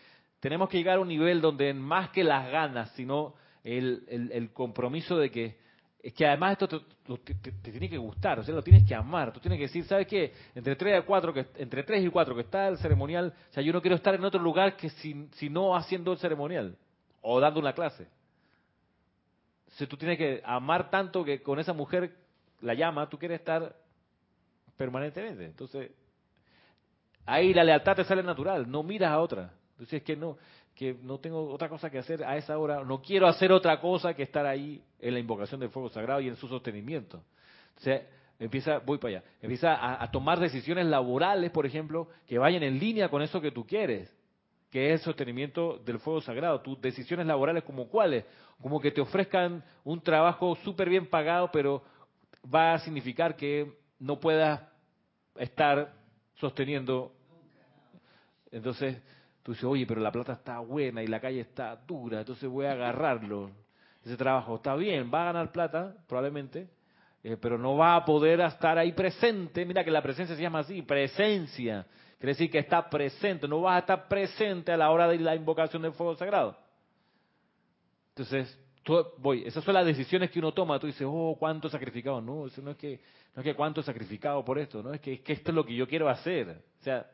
[0.40, 3.34] tenemos que llegar a un nivel donde más que las ganas, sino
[3.64, 5.56] el, el, compromiso de que
[6.00, 9.32] es que además esto te, te, tiene que gustar, o sea, lo tienes que amar.
[9.32, 10.32] Tú tienes que decir, ¿sabes qué?
[10.54, 13.62] Entre 3 y 4, que, entre 3 y 4 que está el ceremonial, o sea,
[13.62, 16.76] yo no quiero estar en otro lugar que si, si no haciendo el ceremonial
[17.22, 18.08] o dando una clase.
[19.68, 22.16] O sea, tú tienes que amar tanto que con esa mujer
[22.60, 23.76] la llama, tú quieres estar
[24.76, 25.44] permanentemente.
[25.44, 25.90] Entonces,
[27.26, 29.52] ahí la lealtad te sale natural, no miras a otra.
[29.72, 30.38] Entonces es que no,
[30.74, 34.14] que no tengo otra cosa que hacer a esa hora, no quiero hacer otra cosa
[34.14, 37.22] que estar ahí en la invocación del fuego sagrado y en su sostenimiento.
[37.70, 38.02] Entonces,
[38.38, 42.78] empieza, voy para allá, empieza a, a, tomar decisiones laborales, por ejemplo, que vayan en
[42.78, 44.12] línea con eso que tú quieres,
[44.70, 46.60] que es el sostenimiento del fuego sagrado.
[46.60, 48.24] Tus decisiones laborales como cuáles,
[48.60, 51.82] como que te ofrezcan un trabajo súper bien pagado, pero
[52.52, 54.60] va a significar que no puedas
[55.36, 55.92] estar
[56.34, 57.12] sosteniendo.
[58.50, 59.00] Entonces,
[59.42, 62.66] tú dices, oye, pero la plata está buena y la calle está dura, entonces voy
[62.66, 63.50] a agarrarlo.
[64.04, 66.68] Ese trabajo está bien, va a ganar plata, probablemente,
[67.22, 69.64] eh, pero no va a poder estar ahí presente.
[69.66, 71.86] Mira que la presencia se llama así, presencia.
[72.18, 75.36] Quiere decir que está presente, no vas a estar presente a la hora de la
[75.36, 76.56] invocación del fuego sagrado.
[78.10, 78.58] Entonces,
[79.18, 80.80] voy, esas son las decisiones que uno toma.
[80.80, 82.20] Tú dices, oh, cuánto sacrificado.
[82.20, 83.00] No, eso no es que,
[83.36, 85.64] no es que cuánto sacrificado por esto, no es que, es que esto es lo
[85.64, 86.60] que yo quiero hacer.
[86.80, 87.08] O sea,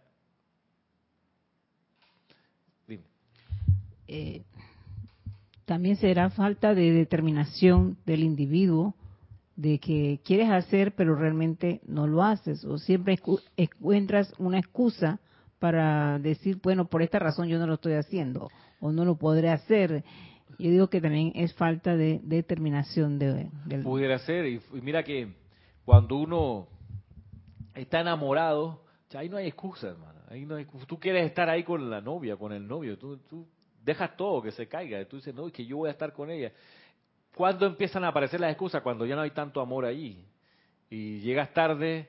[2.87, 3.05] dime.
[4.09, 4.43] Eh,
[5.67, 8.95] también será falta de determinación del individuo
[9.57, 13.19] de que quieres hacer pero realmente no lo haces o siempre
[13.57, 15.21] encuentras una excusa
[15.59, 18.51] para decir bueno por esta razón yo no lo estoy haciendo
[18.81, 20.05] o no lo podré hacer
[20.59, 23.83] yo digo que también es falta de determinación de, del...
[23.83, 25.29] Pudiera ser, y, mira que
[25.85, 26.69] cuando uno
[27.75, 28.83] está enamorado,
[29.15, 30.21] ahí no hay excusa, hermano.
[30.29, 33.47] Ahí no tú quieres estar ahí con la novia, con el novio, tú, tú
[33.83, 36.31] dejas todo que se caiga, tú dices, no, es que yo voy a estar con
[36.31, 36.53] ella.
[37.35, 38.83] ¿Cuándo empiezan a aparecer las excusas?
[38.83, 40.25] Cuando ya no hay tanto amor ahí.
[40.89, 42.09] Y llegas tarde,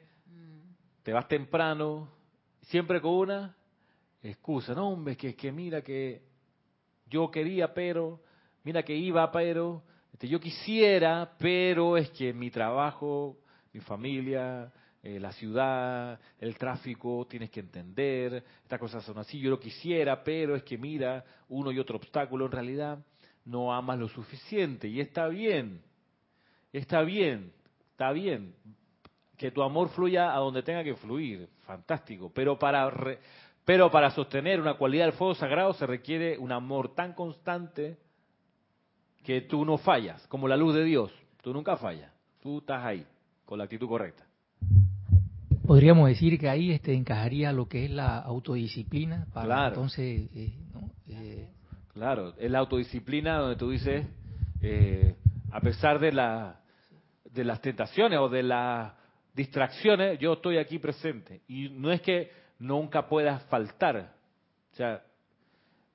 [1.02, 2.08] te vas temprano,
[2.62, 3.56] siempre con una
[4.22, 4.74] excusa.
[4.74, 6.22] No, hombre, que es que mira que
[7.08, 8.22] yo quería, pero
[8.64, 13.38] mira que iba, pero este, yo quisiera, pero es que mi trabajo,
[13.74, 14.72] mi familia,
[15.02, 20.24] eh, la ciudad, el tráfico, tienes que entender, estas cosas son así, yo lo quisiera,
[20.24, 23.00] pero es que mira, uno y otro obstáculo, en realidad
[23.46, 25.82] no amas lo suficiente y está bien,
[26.74, 27.52] está bien,
[27.92, 28.54] está bien,
[29.38, 32.92] que tu amor fluya a donde tenga que fluir, fantástico, pero para,
[33.64, 37.98] pero para sostener una cualidad del fuego sagrado se requiere un amor tan constante,
[39.26, 41.12] que tú no fallas, como la luz de Dios.
[41.42, 42.12] Tú nunca fallas.
[42.42, 43.06] Tú estás ahí,
[43.44, 44.24] con la actitud correcta.
[45.66, 50.30] Podríamos decir que ahí este, encajaría lo que es la autodisciplina para entonces...
[50.36, 50.54] Eh,
[51.10, 51.50] eh,
[51.96, 54.06] claro, es la autodisciplina donde tú dices,
[54.62, 55.16] eh,
[55.52, 56.60] a pesar de, la,
[57.24, 58.94] de las tentaciones o de las
[59.34, 61.42] distracciones, yo estoy aquí presente.
[61.48, 64.14] Y no es que nunca puedas faltar.
[64.74, 65.02] O sea,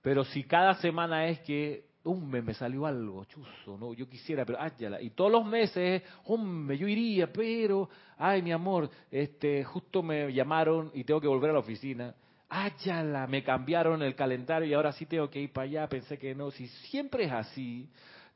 [0.02, 4.60] pero si cada semana es que hombre, me salió algo, chuzo, no, yo quisiera, pero
[4.60, 5.02] áyala.
[5.02, 10.90] Y todos los meses, hombre, yo iría, pero, ay, mi amor, este, justo me llamaron
[10.94, 12.14] y tengo que volver a la oficina.
[12.52, 16.34] Áyala, me cambiaron el calendario y ahora sí tengo que ir para allá, pensé que
[16.34, 16.50] no.
[16.50, 17.88] Si siempre es así,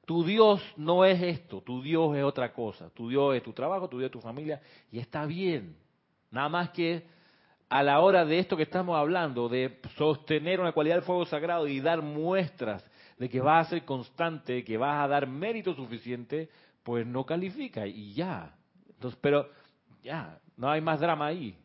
[0.06, 2.90] tu Dios no es esto, tu Dios es otra cosa.
[2.90, 4.62] Tu Dios es tu trabajo, tu Dios es tu familia,
[4.92, 5.76] y está bien.
[6.30, 7.04] Nada más que
[7.68, 11.66] a la hora de esto que estamos hablando, de sostener una cualidad del fuego sagrado
[11.66, 12.88] y dar muestras
[13.18, 16.48] de que vas a ser constante, que vas a dar mérito suficiente,
[16.84, 18.54] pues no califica y ya.
[18.90, 19.48] Entonces, pero
[20.04, 21.58] ya, no hay más drama ahí.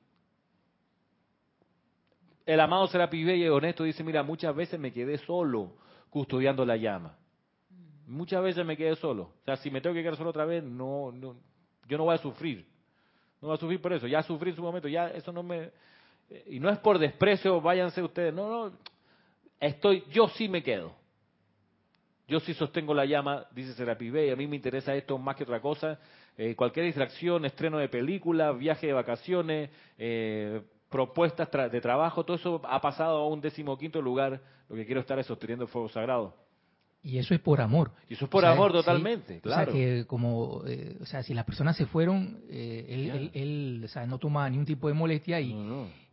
[2.50, 5.74] El amado Serapi y honesto dice, mira, muchas veces me quedé solo
[6.10, 7.16] custodiando la llama.
[8.08, 9.34] Muchas veces me quedé solo.
[9.42, 11.36] O sea, si me tengo que quedar solo otra vez, no, no,
[11.88, 12.66] yo no voy a sufrir.
[13.40, 14.08] No voy a sufrir por eso.
[14.08, 15.70] Ya sufrí en su momento, ya eso no me...
[16.48, 18.34] Y no es por desprecio, váyanse ustedes.
[18.34, 18.76] No, no.
[19.60, 20.96] Estoy, yo sí me quedo.
[22.28, 25.44] Yo sí sostengo la llama, dice Serapi y a mí me interesa esto más que
[25.44, 26.00] otra cosa.
[26.36, 29.70] Eh, cualquier distracción, estreno de película, viaje de vacaciones,
[30.00, 34.42] eh, propuestas de trabajo, todo eso ha pasado a un decimoquinto lugar.
[34.68, 36.34] Lo que quiero estar es sosteniendo el fuego sagrado.
[37.02, 37.92] Y eso es por amor.
[38.10, 39.72] Y eso es por amor totalmente, claro.
[39.72, 43.82] O sea, que como, eh, o sea, si las personas se fueron, eh, él, él,
[43.86, 45.56] o sea, no toma ningún tipo de molestia y,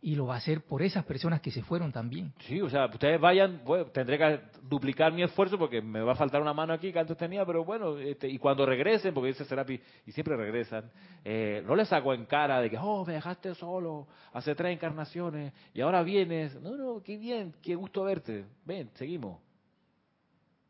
[0.01, 2.31] y lo va a hacer por esas personas que se fueron también.
[2.39, 3.61] Sí, o sea, ustedes vayan,
[3.93, 7.17] tendré que duplicar mi esfuerzo porque me va a faltar una mano aquí que antes
[7.17, 10.89] tenía, pero bueno, este, y cuando regresen, porque dice Serapi, y siempre regresan,
[11.25, 15.51] eh, no les hago en cara de que, oh, me dejaste solo hace tres encarnaciones
[15.73, 16.55] y ahora vienes.
[16.61, 18.45] No, no, qué bien, qué gusto verte.
[18.65, 19.46] Ven, seguimos.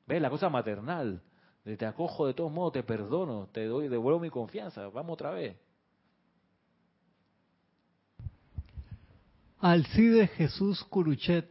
[0.08, 1.22] Ves la cosa maternal.
[1.64, 4.88] Te acojo de todos modos, te perdono, te doy, devuelvo mi confianza.
[4.88, 5.58] Vamos otra vez.
[9.60, 11.50] Alcide Jesús Curuchet.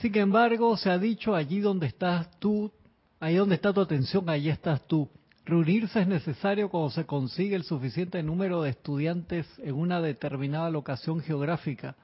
[0.00, 2.72] Sin embargo, se ha dicho allí donde estás tú,
[3.20, 5.10] ahí donde está tu atención, allí estás tú.
[5.44, 11.20] Reunirse es necesario cuando se consigue el suficiente número de estudiantes en una determinada locación
[11.20, 11.96] geográfica.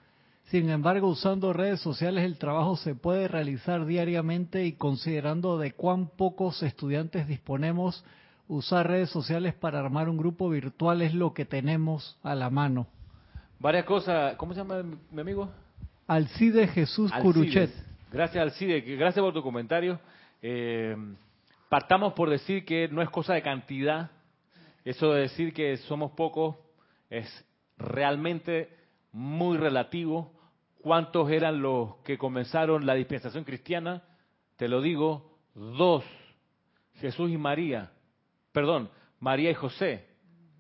[0.51, 6.09] Sin embargo, usando redes sociales el trabajo se puede realizar diariamente y considerando de cuán
[6.09, 8.05] pocos estudiantes disponemos,
[8.48, 12.88] usar redes sociales para armar un grupo virtual es lo que tenemos a la mano.
[13.61, 14.34] Varias cosas.
[14.34, 14.82] ¿Cómo se llama
[15.12, 15.48] mi amigo?
[16.09, 17.70] Alcide Jesús Curuchet.
[18.11, 18.80] Gracias, Alcide.
[18.80, 20.01] Gracias por tu comentario.
[20.42, 20.96] Eh,
[21.68, 24.11] partamos por decir que no es cosa de cantidad.
[24.84, 26.57] Eso de decir que somos pocos
[27.09, 27.28] es
[27.78, 28.68] realmente
[29.12, 30.39] muy relativo
[30.83, 34.03] ¿Cuántos eran los que comenzaron la dispensación cristiana?
[34.57, 36.05] Te lo digo, dos,
[36.95, 37.93] Jesús y María.
[38.53, 40.07] Perdón, María y José.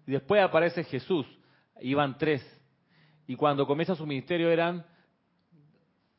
[0.06, 1.26] Y después aparece Jesús,
[1.80, 2.44] iban tres.
[3.26, 4.84] Y cuando comienza su ministerio eran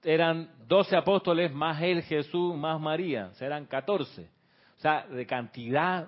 [0.04, 4.30] eran doce apóstoles más él, Jesús, más María, o sea, eran catorce.
[4.78, 6.08] O sea, de cantidad,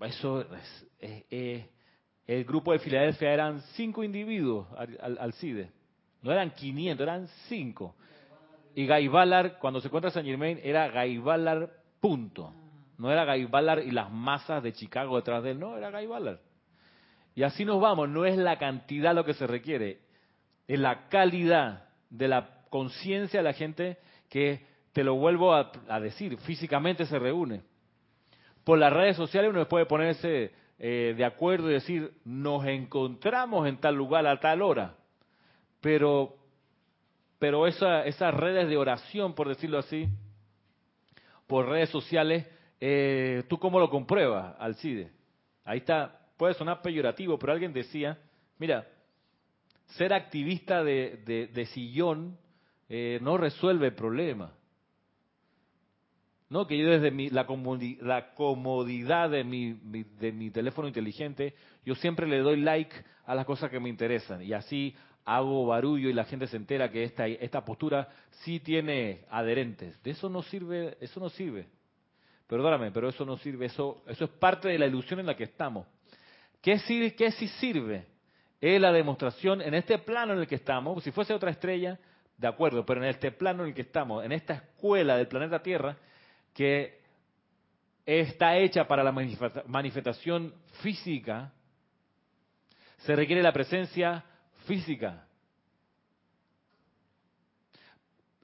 [0.00, 0.46] eso
[0.98, 1.68] es,
[2.26, 5.70] el grupo de Filadelfia eran cinco individuos al CIDE.
[6.26, 7.94] No eran 500, eran 5.
[8.74, 11.70] Y Gaibalar, cuando se encuentra San Germain, era Gaibalar
[12.00, 12.52] punto.
[12.98, 16.40] No era Gaibalar y las masas de Chicago detrás de él, no, era Gaibalar.
[17.36, 20.00] Y así nos vamos, no es la cantidad lo que se requiere,
[20.66, 23.98] es la calidad de la conciencia de la gente
[24.28, 25.70] que, te lo vuelvo a,
[26.00, 27.60] decir, físicamente se reúne.
[28.64, 33.76] Por las redes sociales uno puede ponerse eh, de acuerdo y decir, nos encontramos en
[33.76, 34.96] tal lugar a tal hora.
[35.86, 36.34] Pero,
[37.38, 40.08] pero esas redes de oración, por decirlo así,
[41.46, 42.44] por redes sociales,
[42.80, 45.12] eh, ¿tú cómo lo compruebas, Alcide?
[45.64, 48.18] Ahí está, puede sonar peyorativo, pero alguien decía,
[48.58, 48.84] mira,
[49.96, 52.36] ser activista de, sillón
[52.88, 54.54] eh, no resuelve el problema.
[56.48, 57.46] No, que yo desde mi, la,
[58.00, 59.74] la comodidad de mi,
[60.18, 64.42] de mi teléfono inteligente, yo siempre le doy like a las cosas que me interesan.
[64.42, 64.96] Y así
[65.26, 68.08] hago barullo y la gente se entera que esta, esta postura
[68.44, 70.00] sí tiene adherentes.
[70.02, 71.66] De eso no sirve, eso no sirve.
[72.46, 75.44] Perdóname, pero eso no sirve, eso, eso es parte de la ilusión en la que
[75.44, 75.84] estamos.
[76.62, 78.06] ¿Qué sí, qué sí sirve?
[78.60, 81.98] Es la demostración en este plano en el que estamos, si fuese otra estrella,
[82.38, 85.60] de acuerdo, pero en este plano en el que estamos, en esta escuela del planeta
[85.60, 85.96] Tierra,
[86.54, 87.00] que
[88.04, 89.12] está hecha para la
[89.66, 91.52] manifestación física,
[92.98, 94.24] se requiere la presencia
[94.66, 95.26] física.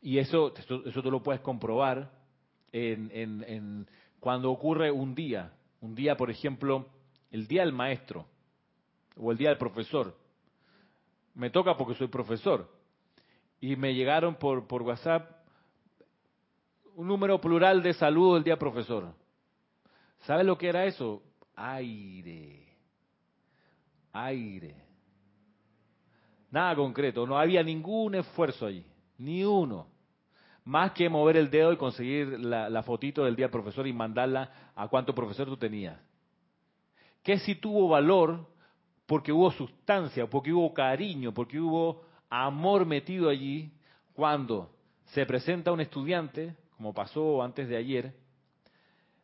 [0.01, 2.11] Y eso, eso, tú lo puedes comprobar
[2.73, 3.87] en,
[4.19, 5.53] cuando ocurre un día.
[5.81, 6.89] Un día, por ejemplo,
[7.31, 8.27] el día del maestro
[9.17, 10.17] o el día del profesor.
[11.35, 12.69] Me toca porque soy profesor.
[13.61, 15.43] Y me llegaron por, por WhatsApp
[16.95, 19.15] un número plural de saludos del día profesor.
[20.21, 21.23] ¿Sabes lo que era eso?
[21.55, 22.77] Aire.
[24.13, 24.82] Aire.
[26.53, 28.85] Nada concreto, no había ningún esfuerzo allí,
[29.17, 29.87] ni uno.
[30.65, 34.87] Más que mover el dedo y conseguir la, fotito del día profesor y mandarla a
[34.87, 35.99] cuánto profesor tú tenías.
[37.23, 38.47] Que si tuvo valor
[39.07, 43.73] porque hubo sustancia, porque hubo cariño, porque hubo amor metido allí,
[44.13, 44.71] cuando
[45.07, 48.15] se presenta un estudiante, como pasó antes de ayer,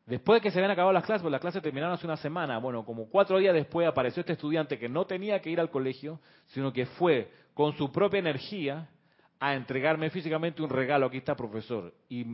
[0.08, 2.56] Después de que se habían acabado las clases, pues las clases terminaron hace una semana,
[2.56, 6.18] bueno, como cuatro días después apareció este estudiante que no tenía que ir al colegio,
[6.46, 8.88] sino que fue con su propia energía
[9.38, 11.06] a entregarme físicamente un regalo.
[11.06, 11.92] Aquí está, profesor.
[12.08, 12.24] Y,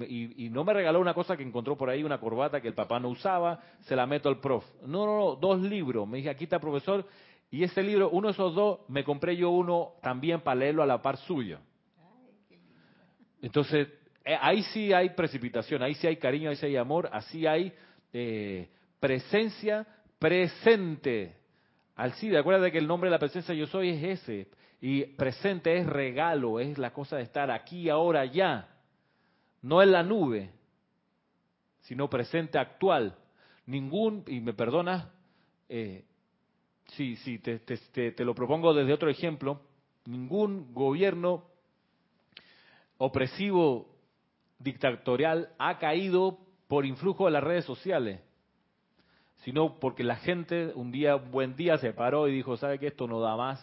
[0.50, 3.08] no me regaló una cosa que encontró por ahí, una corbata que el papá no
[3.08, 4.64] usaba, se la meto al prof.
[4.82, 6.06] No, no, no, dos libros.
[6.06, 7.04] Me dije, aquí está, profesor.
[7.50, 10.86] Y ese libro, uno de esos dos, me compré yo uno también para leerlo a
[10.86, 11.58] la par suyo.
[13.42, 13.88] Entonces,
[14.24, 17.72] ahí sí hay precipitación, ahí sí hay cariño, ahí sí hay amor, así hay
[18.12, 18.68] eh,
[18.98, 19.86] presencia
[20.18, 21.36] presente.
[21.96, 24.48] Alcide, acuérdate que el nombre de la presencia yo soy es ese.
[24.80, 28.68] Y presente es regalo, es la cosa de estar aquí, ahora, ya.
[29.62, 30.50] No en la nube.
[31.80, 33.14] sino presente actual.
[33.66, 35.06] Ningún, y me perdonas,
[35.68, 36.04] eh,
[36.88, 39.60] si, te, te, te lo propongo desde otro ejemplo,
[40.06, 41.44] ningún gobierno
[42.98, 43.93] opresivo,
[44.64, 48.20] dictatorial, ha caído por influjo de las redes sociales,
[49.44, 53.06] sino porque la gente un día, buen día, se paró y dijo, ¿sabe que esto
[53.06, 53.60] no da más?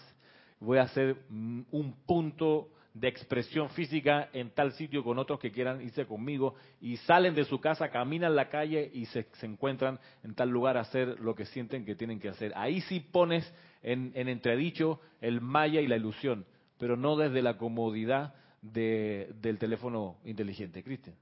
[0.60, 5.52] Voy a hacer mm, un punto de expresión física en tal sitio con otros que
[5.52, 10.36] quieran irse conmigo y salen de su casa, caminan la calle y se, encuentran en
[10.36, 12.52] tal lugar a hacer lo que sienten que tienen que hacer.
[12.56, 16.46] Ahí sí pones en, en entredicho el maya y la ilusión,
[16.78, 20.84] pero no desde la comodidad de, del teléfono inteligente.
[20.84, 21.16] Cristian.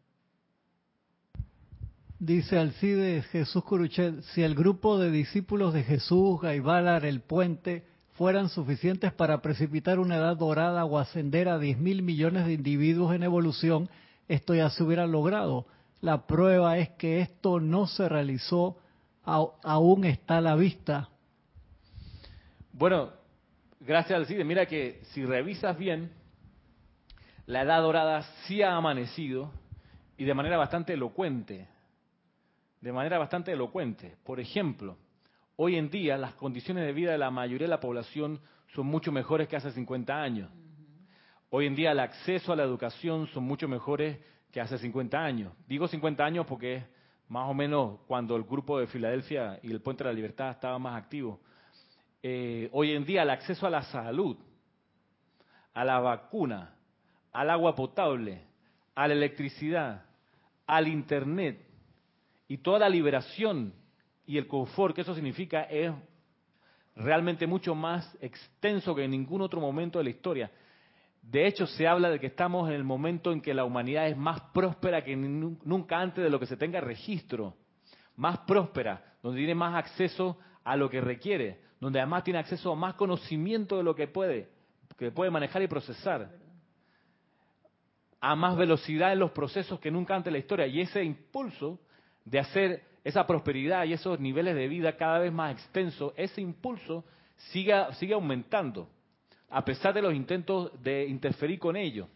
[2.19, 7.85] Dice Alcides Jesús Curuchet, si el grupo de discípulos de Jesús, Gaibalar, el puente,
[8.15, 13.15] fueran suficientes para precipitar una edad dorada o ascender a 10 mil millones de individuos
[13.15, 13.89] en evolución,
[14.27, 15.65] esto ya se hubiera logrado.
[16.01, 18.77] La prueba es que esto no se realizó,
[19.23, 21.07] aún está a la vista.
[22.73, 23.11] Bueno,
[23.79, 24.43] gracias Alcide.
[24.43, 26.11] Mira que si revisas bien,
[27.49, 29.51] la edad dorada sí ha amanecido
[30.17, 31.67] y de manera bastante elocuente.
[32.79, 34.15] De manera bastante elocuente.
[34.23, 34.97] Por ejemplo,
[35.61, 38.39] Hoy en día las condiciones de vida de la mayoría de la población
[38.73, 40.49] son mucho mejores que hace 50 años.
[41.49, 44.19] Hoy en día el acceso a la educación son mucho mejores
[44.53, 45.51] que hace 50 años.
[45.67, 46.83] Digo 50 años porque es
[47.27, 50.79] más o menos cuando el grupo de Filadelfia y el Puente de la Libertad estaba
[50.79, 51.41] más activo.
[52.23, 54.37] Eh, hoy en día el acceso a la salud,
[55.73, 56.73] a la vacuna,
[57.31, 58.41] al agua potable,
[58.95, 60.03] a la electricidad,
[60.65, 61.65] al Internet
[62.47, 63.73] y toda la liberación
[64.25, 65.91] y el confort que eso significa es
[66.95, 70.51] realmente mucho más extenso que en ningún otro momento de la historia.
[71.21, 74.17] De hecho, se habla de que estamos en el momento en que la humanidad es
[74.17, 77.55] más próspera que nunca antes de lo que se tenga registro.
[78.15, 82.75] Más próspera, donde tiene más acceso a lo que requiere, donde además tiene acceso a
[82.75, 84.49] más conocimiento de lo que puede,
[84.97, 86.29] que puede manejar y procesar.
[88.21, 90.67] A más velocidad en los procesos que nunca antes de la historia.
[90.67, 91.79] Y ese impulso
[92.25, 97.05] de hacer esa prosperidad y esos niveles de vida cada vez más extensos, ese impulso
[97.51, 98.89] siga, sigue aumentando,
[99.49, 102.07] a pesar de los intentos de interferir con ello.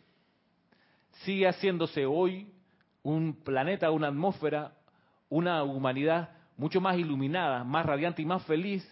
[1.24, 2.52] Sigue haciéndose hoy
[3.02, 4.74] un planeta, una atmósfera,
[5.30, 8.88] una humanidad mucho más iluminada, más radiante y más feliz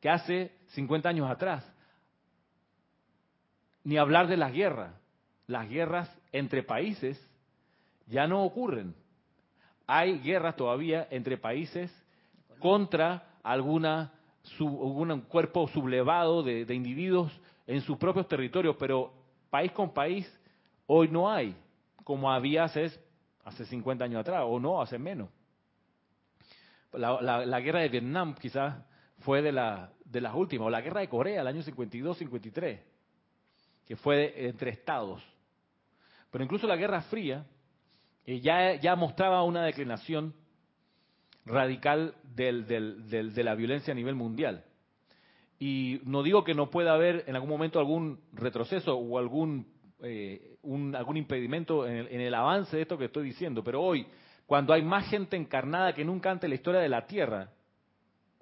[0.00, 1.70] que hace 50 años atrás.
[3.84, 4.94] Ni hablar de las guerras.
[5.46, 7.20] Las guerras entre países
[8.06, 8.94] ya no ocurren
[9.86, 11.92] hay guerras todavía entre países
[12.58, 14.12] contra alguna
[14.60, 17.32] algún cuerpo sublevado de, de individuos
[17.66, 19.12] en sus propios territorios, pero
[19.50, 20.40] país con país
[20.86, 21.56] hoy no hay,
[22.04, 22.92] como había hace,
[23.44, 25.28] hace 50 años atrás, o no, hace menos.
[26.92, 28.76] La, guerra de Vietnam quizás
[29.18, 32.78] fue de, la, de las últimas, o la guerra de Corea, el año 52-53,
[33.84, 35.22] que fue entre estados.
[36.30, 37.46] Pero incluso la Guerra Fría
[38.26, 40.34] ya, ya mostraba una declinación
[41.44, 44.64] radical de la violencia a nivel mundial.
[45.58, 49.66] Y no digo que no pueda haber en algún momento algún retroceso o algún,
[50.02, 50.56] eh,
[50.94, 54.06] algún impedimento en el, en el, avance de esto que estoy diciendo, pero hoy,
[54.44, 57.50] cuando hay más gente encarnada que nunca antes en la historia de la Tierra,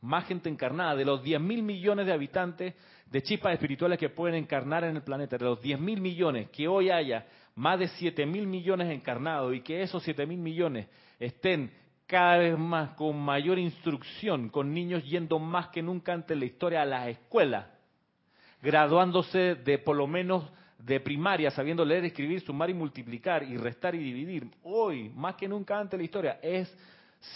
[0.01, 2.75] más gente encarnada, de los 10 mil millones de habitantes
[3.07, 6.67] de chispas espirituales que pueden encarnar en el planeta, de los 10 mil millones que
[6.67, 10.89] hoy haya más de 7 mil millones encarnados y que esos 7 mil millones
[11.19, 11.73] estén
[12.07, 16.47] cada vez más con mayor instrucción, con niños yendo más que nunca antes en la
[16.47, 17.67] historia a las escuelas,
[18.61, 23.95] graduándose de por lo menos de primaria, sabiendo leer, escribir, sumar y multiplicar y restar
[23.95, 26.77] y dividir, hoy, más que nunca antes en la historia, es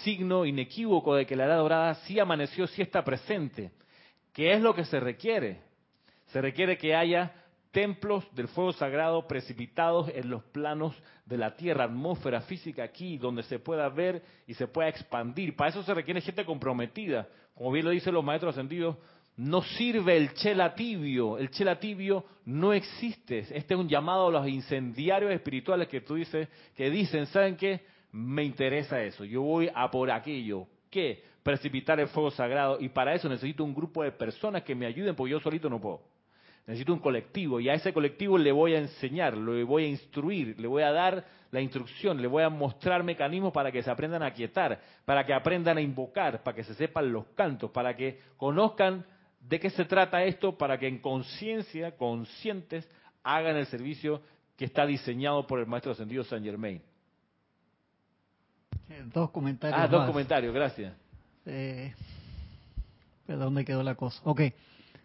[0.03, 3.71] signo inequívoco de que la edad dorada sí amaneció, sí está presente.
[4.35, 5.63] ¿Qué es lo que se requiere?
[6.27, 7.33] Se requiere que haya
[7.79, 13.45] templos del fuego sagrado precipitados en los planos de la tierra, atmósfera física aquí, donde
[13.45, 15.55] se pueda ver y se pueda expandir.
[15.55, 17.29] Para eso se requiere gente comprometida.
[17.55, 18.97] Como bien lo dicen los maestros ascendidos,
[19.37, 23.47] no sirve el chela tibio, el chela tibio no existe.
[23.57, 27.83] Este es un llamado a los incendiarios espirituales que tú dices, que dicen, ¿saben qué?
[28.11, 30.67] Me interesa eso, yo voy a por aquello.
[30.91, 31.23] ¿Qué?
[31.45, 35.15] Precipitar el fuego sagrado y para eso necesito un grupo de personas que me ayuden
[35.15, 36.18] porque yo solito no puedo.
[36.69, 40.61] Necesito un colectivo y a ese colectivo le voy a enseñar, le voy a instruir,
[40.61, 44.23] le voy a dar la instrucción, le voy a mostrar mecanismos para que se aprendan
[44.23, 48.21] a quietar, para que aprendan a invocar, para que se sepan los cantos, para que
[48.37, 49.07] conozcan
[49.41, 52.87] de qué se trata esto, para que en conciencia, conscientes,
[53.23, 54.21] hagan el servicio
[54.59, 56.83] que está diseñado por el Maestro Ascendido San Germain.
[58.91, 59.81] Eh, dos comentarios.
[59.81, 60.11] Ah, dos más.
[60.11, 60.95] comentarios, gracias.
[61.47, 61.95] Eh,
[63.27, 64.21] ¿De dónde quedó la cosa?
[64.25, 64.43] Ok.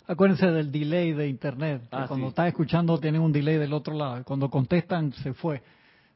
[0.07, 1.81] Acuérdense del delay de internet.
[1.89, 2.29] que Ah, cuando sí.
[2.29, 4.23] estás escuchando tienen un delay del otro lado.
[4.25, 5.61] Cuando contestan se fue.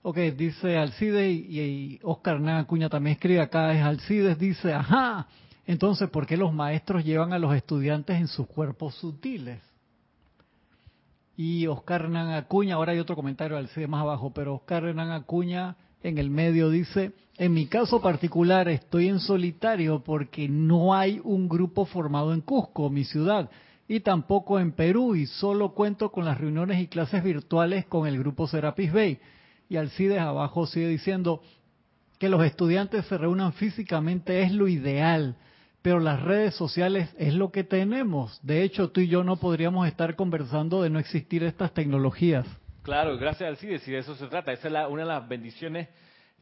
[0.02, 3.74] Ok, dice Alcides y, y Oscar Hernán Acuña también escribe acá.
[3.74, 5.28] Es Alcides dice, ajá.
[5.66, 9.62] Entonces, ¿por qué los maestros llevan a los estudiantes en sus cuerpos sutiles?
[11.36, 15.12] Y Oscar Hernán Acuña, ahora hay otro comentario al CD más abajo, pero Oscar Hernán
[15.12, 21.22] Acuña en el medio dice, en mi caso particular estoy en solitario porque no hay
[21.24, 23.50] un grupo formado en Cusco, mi ciudad,
[23.88, 28.20] y tampoco en Perú, y solo cuento con las reuniones y clases virtuales con el
[28.20, 29.20] grupo Serapis Bay.
[29.70, 31.42] Y Alcides abajo sigue diciendo
[32.20, 35.36] que los estudiantes se reúnan físicamente es lo ideal,
[35.82, 38.40] pero las redes sociales es lo que tenemos.
[38.44, 42.46] De hecho, tú y yo no podríamos estar conversando de no existir estas tecnologías.
[42.84, 44.52] Claro, gracias al CIDES, y de eso se trata.
[44.52, 45.88] Esa es la- una de las bendiciones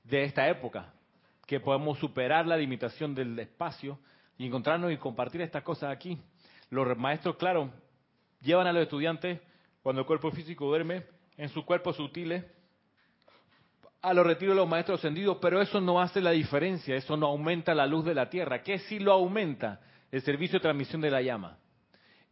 [0.03, 0.93] de esta época,
[1.45, 3.99] que podemos superar la limitación del espacio
[4.37, 6.17] y encontrarnos y compartir estas cosas aquí.
[6.69, 7.71] Los maestros, claro,
[8.41, 9.39] llevan a los estudiantes,
[9.81, 11.03] cuando el cuerpo físico duerme,
[11.37, 12.43] en sus cuerpos sutiles,
[14.01, 17.25] a los retiros de los maestros ascendidos, pero eso no hace la diferencia, eso no
[17.27, 18.61] aumenta la luz de la tierra.
[18.61, 19.81] ¿Qué sí lo aumenta?
[20.11, 21.57] El servicio de transmisión de la llama.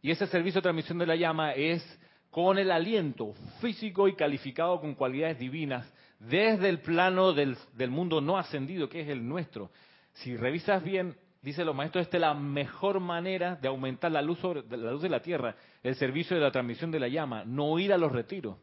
[0.00, 1.82] Y ese servicio de transmisión de la llama es
[2.30, 8.20] con el aliento físico y calificado con cualidades divinas desde el plano del, del mundo
[8.20, 9.70] no ascendido, que es el nuestro.
[10.12, 14.38] Si revisas bien, dice los maestros, esta es la mejor manera de aumentar la luz,
[14.38, 17.78] sobre, la luz de la tierra, el servicio de la transmisión de la llama, no
[17.78, 18.56] ir a los retiros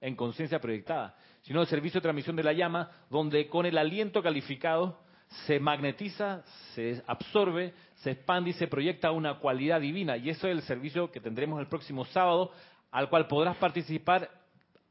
[0.00, 4.22] en conciencia proyectada, sino el servicio de transmisión de la llama, donde con el aliento
[4.22, 5.00] calificado
[5.46, 10.16] se magnetiza, se absorbe, se expande y se proyecta una cualidad divina.
[10.16, 12.52] Y eso es el servicio que tendremos el próximo sábado,
[12.92, 14.30] al cual podrás participar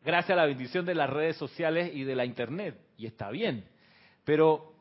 [0.03, 2.77] gracias a la bendición de las redes sociales y de la internet.
[2.97, 3.65] Y está bien.
[4.25, 4.73] Pero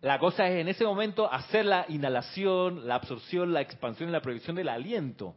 [0.00, 4.22] la cosa es en ese momento hacer la inhalación, la absorción, la expansión y la
[4.22, 5.36] proyección del aliento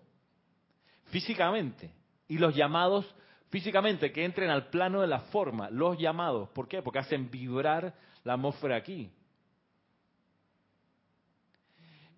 [1.06, 1.92] físicamente.
[2.28, 3.06] Y los llamados
[3.50, 6.50] físicamente que entren al plano de la forma, los llamados.
[6.50, 6.82] ¿Por qué?
[6.82, 7.94] Porque hacen vibrar
[8.24, 9.12] la atmósfera aquí.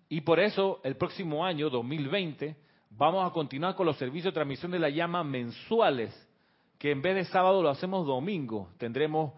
[0.08, 2.56] Y por eso el próximo año, 2020,
[2.90, 6.14] vamos a continuar con los servicios de transmisión de la llama mensuales,
[6.78, 8.70] que en vez de sábado lo hacemos domingo.
[8.78, 9.32] Tendremos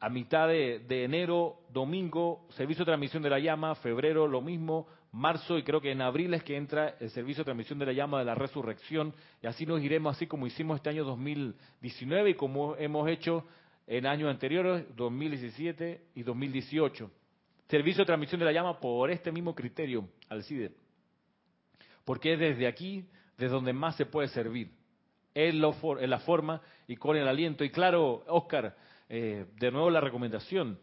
[0.00, 5.58] a mitad de, enero, domingo, servicio de transmisión de la llama, febrero lo mismo, marzo
[5.58, 8.18] y creo que en abril es que entra el servicio de transmisión de la llama
[8.20, 12.76] de la resurrección y así nos iremos así como hicimos este año 2019 y como
[12.76, 13.44] hemos hecho
[13.86, 17.10] en años anteriores, 2017 y 2018.
[17.68, 20.72] Servicio de transmisión de la llama por este mismo criterio, Alcide.
[22.04, 23.04] Porque es desde aquí,
[23.36, 24.70] desde donde más se puede servir.
[25.34, 27.62] En, lo for- en la forma y con el aliento.
[27.64, 28.76] Y claro, Oscar,
[29.12, 30.78] eh, de nuevo la recomendación.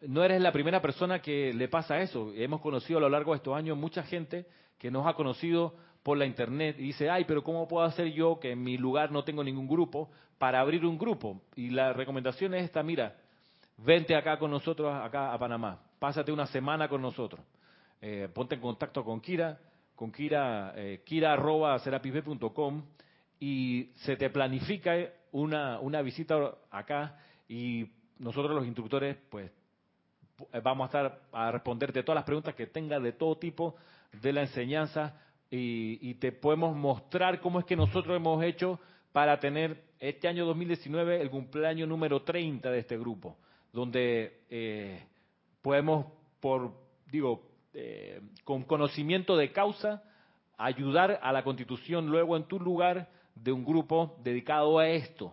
[0.00, 2.32] No eres la primera persona que le pasa eso.
[2.34, 4.46] Hemos conocido a lo largo de estos años mucha gente
[4.78, 8.40] que nos ha conocido por la internet y dice, ay, pero ¿cómo puedo hacer yo
[8.40, 11.42] que en mi lugar no tengo ningún grupo para abrir un grupo?
[11.54, 13.14] Y la recomendación es esta, mira,
[13.76, 17.44] vente acá con nosotros, acá a Panamá, pásate una semana con nosotros,
[18.00, 19.58] Eh, ponte en contacto con Kira,
[19.94, 22.82] con Kira, eh, kira.serapisb.com
[23.40, 24.94] y se te planifica
[25.32, 27.18] una, una visita acá
[27.54, 27.88] y
[28.18, 29.48] nosotros los instructores pues
[30.36, 33.76] pu- vamos a estar a responderte todas las preguntas que tengas de todo tipo
[34.20, 35.16] de la enseñanza
[35.50, 38.80] y, y te podemos mostrar cómo es que nosotros hemos hecho
[39.12, 43.36] para tener este año 2019 el cumpleaños número 30 de este grupo,
[43.72, 45.04] donde eh,
[45.62, 46.06] podemos,
[46.40, 46.72] por
[47.12, 50.02] digo, eh, con conocimiento de causa,
[50.58, 55.32] ayudar a la constitución luego en tu lugar de un grupo dedicado a esto,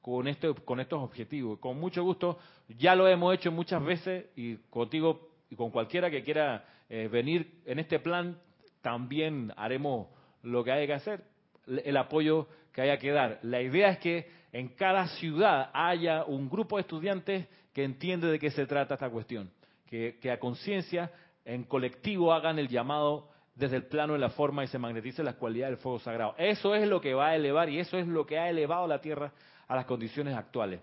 [0.00, 1.58] con, este, con estos objetivos.
[1.58, 6.22] Con mucho gusto, ya lo hemos hecho muchas veces y contigo y con cualquiera que
[6.22, 8.38] quiera eh, venir en este plan,
[8.82, 10.08] también haremos
[10.42, 11.24] lo que haya que hacer,
[11.66, 13.40] el apoyo que haya que dar.
[13.42, 18.38] La idea es que en cada ciudad haya un grupo de estudiantes que entiende de
[18.38, 19.50] qué se trata esta cuestión,
[19.86, 21.10] que, que a conciencia,
[21.44, 25.34] en colectivo, hagan el llamado desde el plano de la forma y se magneticen las
[25.34, 26.34] cualidades del fuego sagrado.
[26.38, 29.00] Eso es lo que va a elevar y eso es lo que ha elevado la
[29.00, 29.32] Tierra
[29.70, 30.80] a las condiciones actuales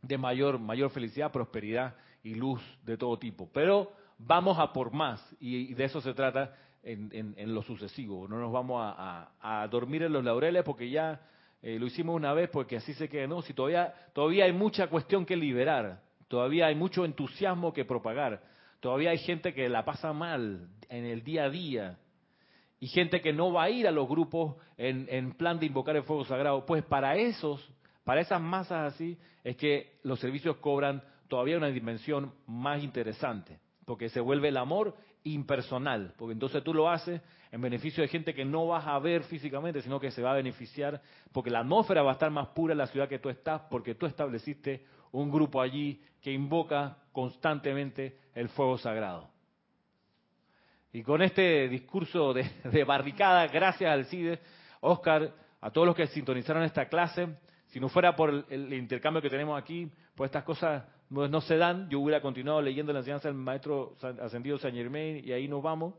[0.00, 3.50] de mayor, mayor felicidad, prosperidad y luz de todo tipo.
[3.52, 8.26] Pero vamos a por más y, de eso se trata en, en- lo sucesivo.
[8.26, 11.20] No nos vamos a, a- a dormir en los laureles porque ya
[11.60, 13.26] eh, lo hicimos una vez porque así se queda.
[13.26, 18.42] No, si todavía, todavía hay mucha cuestión que liberar, todavía hay mucho entusiasmo que propagar,
[18.80, 21.98] todavía hay gente que la pasa mal en el día a día
[22.82, 25.94] y gente que no va a ir a los grupos en, en plan de invocar
[25.94, 26.66] el fuego sagrado.
[26.66, 27.64] Pues para esos,
[28.02, 34.08] para esas masas así, es que los servicios cobran todavía una dimensión más interesante, porque
[34.08, 37.22] se vuelve el amor impersonal, porque entonces tú lo haces
[37.52, 40.34] en beneficio de gente que no vas a ver físicamente, sino que se va a
[40.34, 41.00] beneficiar,
[41.30, 43.94] porque la atmósfera va a estar más pura en la ciudad que tú estás, porque
[43.94, 49.31] tú estableciste un grupo allí que invoca constantemente el fuego sagrado.
[50.92, 54.38] Y con este discurso de, barricada, gracias al CIDE,
[54.80, 57.28] Oscar, a todos los que sintonizaron esta clase,
[57.68, 61.56] si no fuera por el, intercambio que tenemos aquí, pues estas cosas no, no, se
[61.56, 61.88] dan.
[61.88, 65.94] Yo hubiera continuado leyendo la enseñanza del maestro ascendido Saint Germain y ahí nos vamos.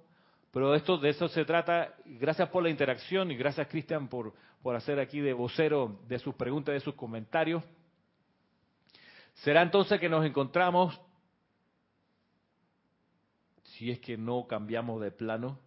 [0.52, 1.96] Pero esto, de eso se trata.
[2.06, 6.36] Gracias por la interacción y gracias, Cristian, por, por hacer aquí de vocero de sus
[6.36, 7.64] preguntas, de sus comentarios.
[9.34, 11.02] Será entonces que nos encontramos,
[13.78, 15.60] si es que no cambiamos de plano,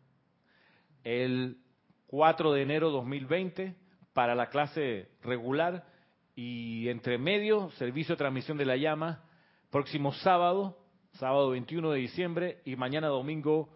[1.03, 1.59] el
[2.07, 3.74] 4 de enero 2020
[4.12, 5.87] para la clase regular
[6.35, 9.24] y entre medio, servicio de transmisión de la llama,
[9.70, 10.78] próximo sábado,
[11.12, 13.70] sábado 21 de diciembre y mañana domingo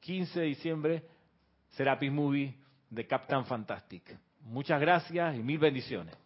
[0.00, 1.04] 15 de diciembre,
[1.70, 2.56] Serapis Movie
[2.88, 4.18] de Captain Fantastic.
[4.42, 6.16] Muchas gracias y mil bendiciones.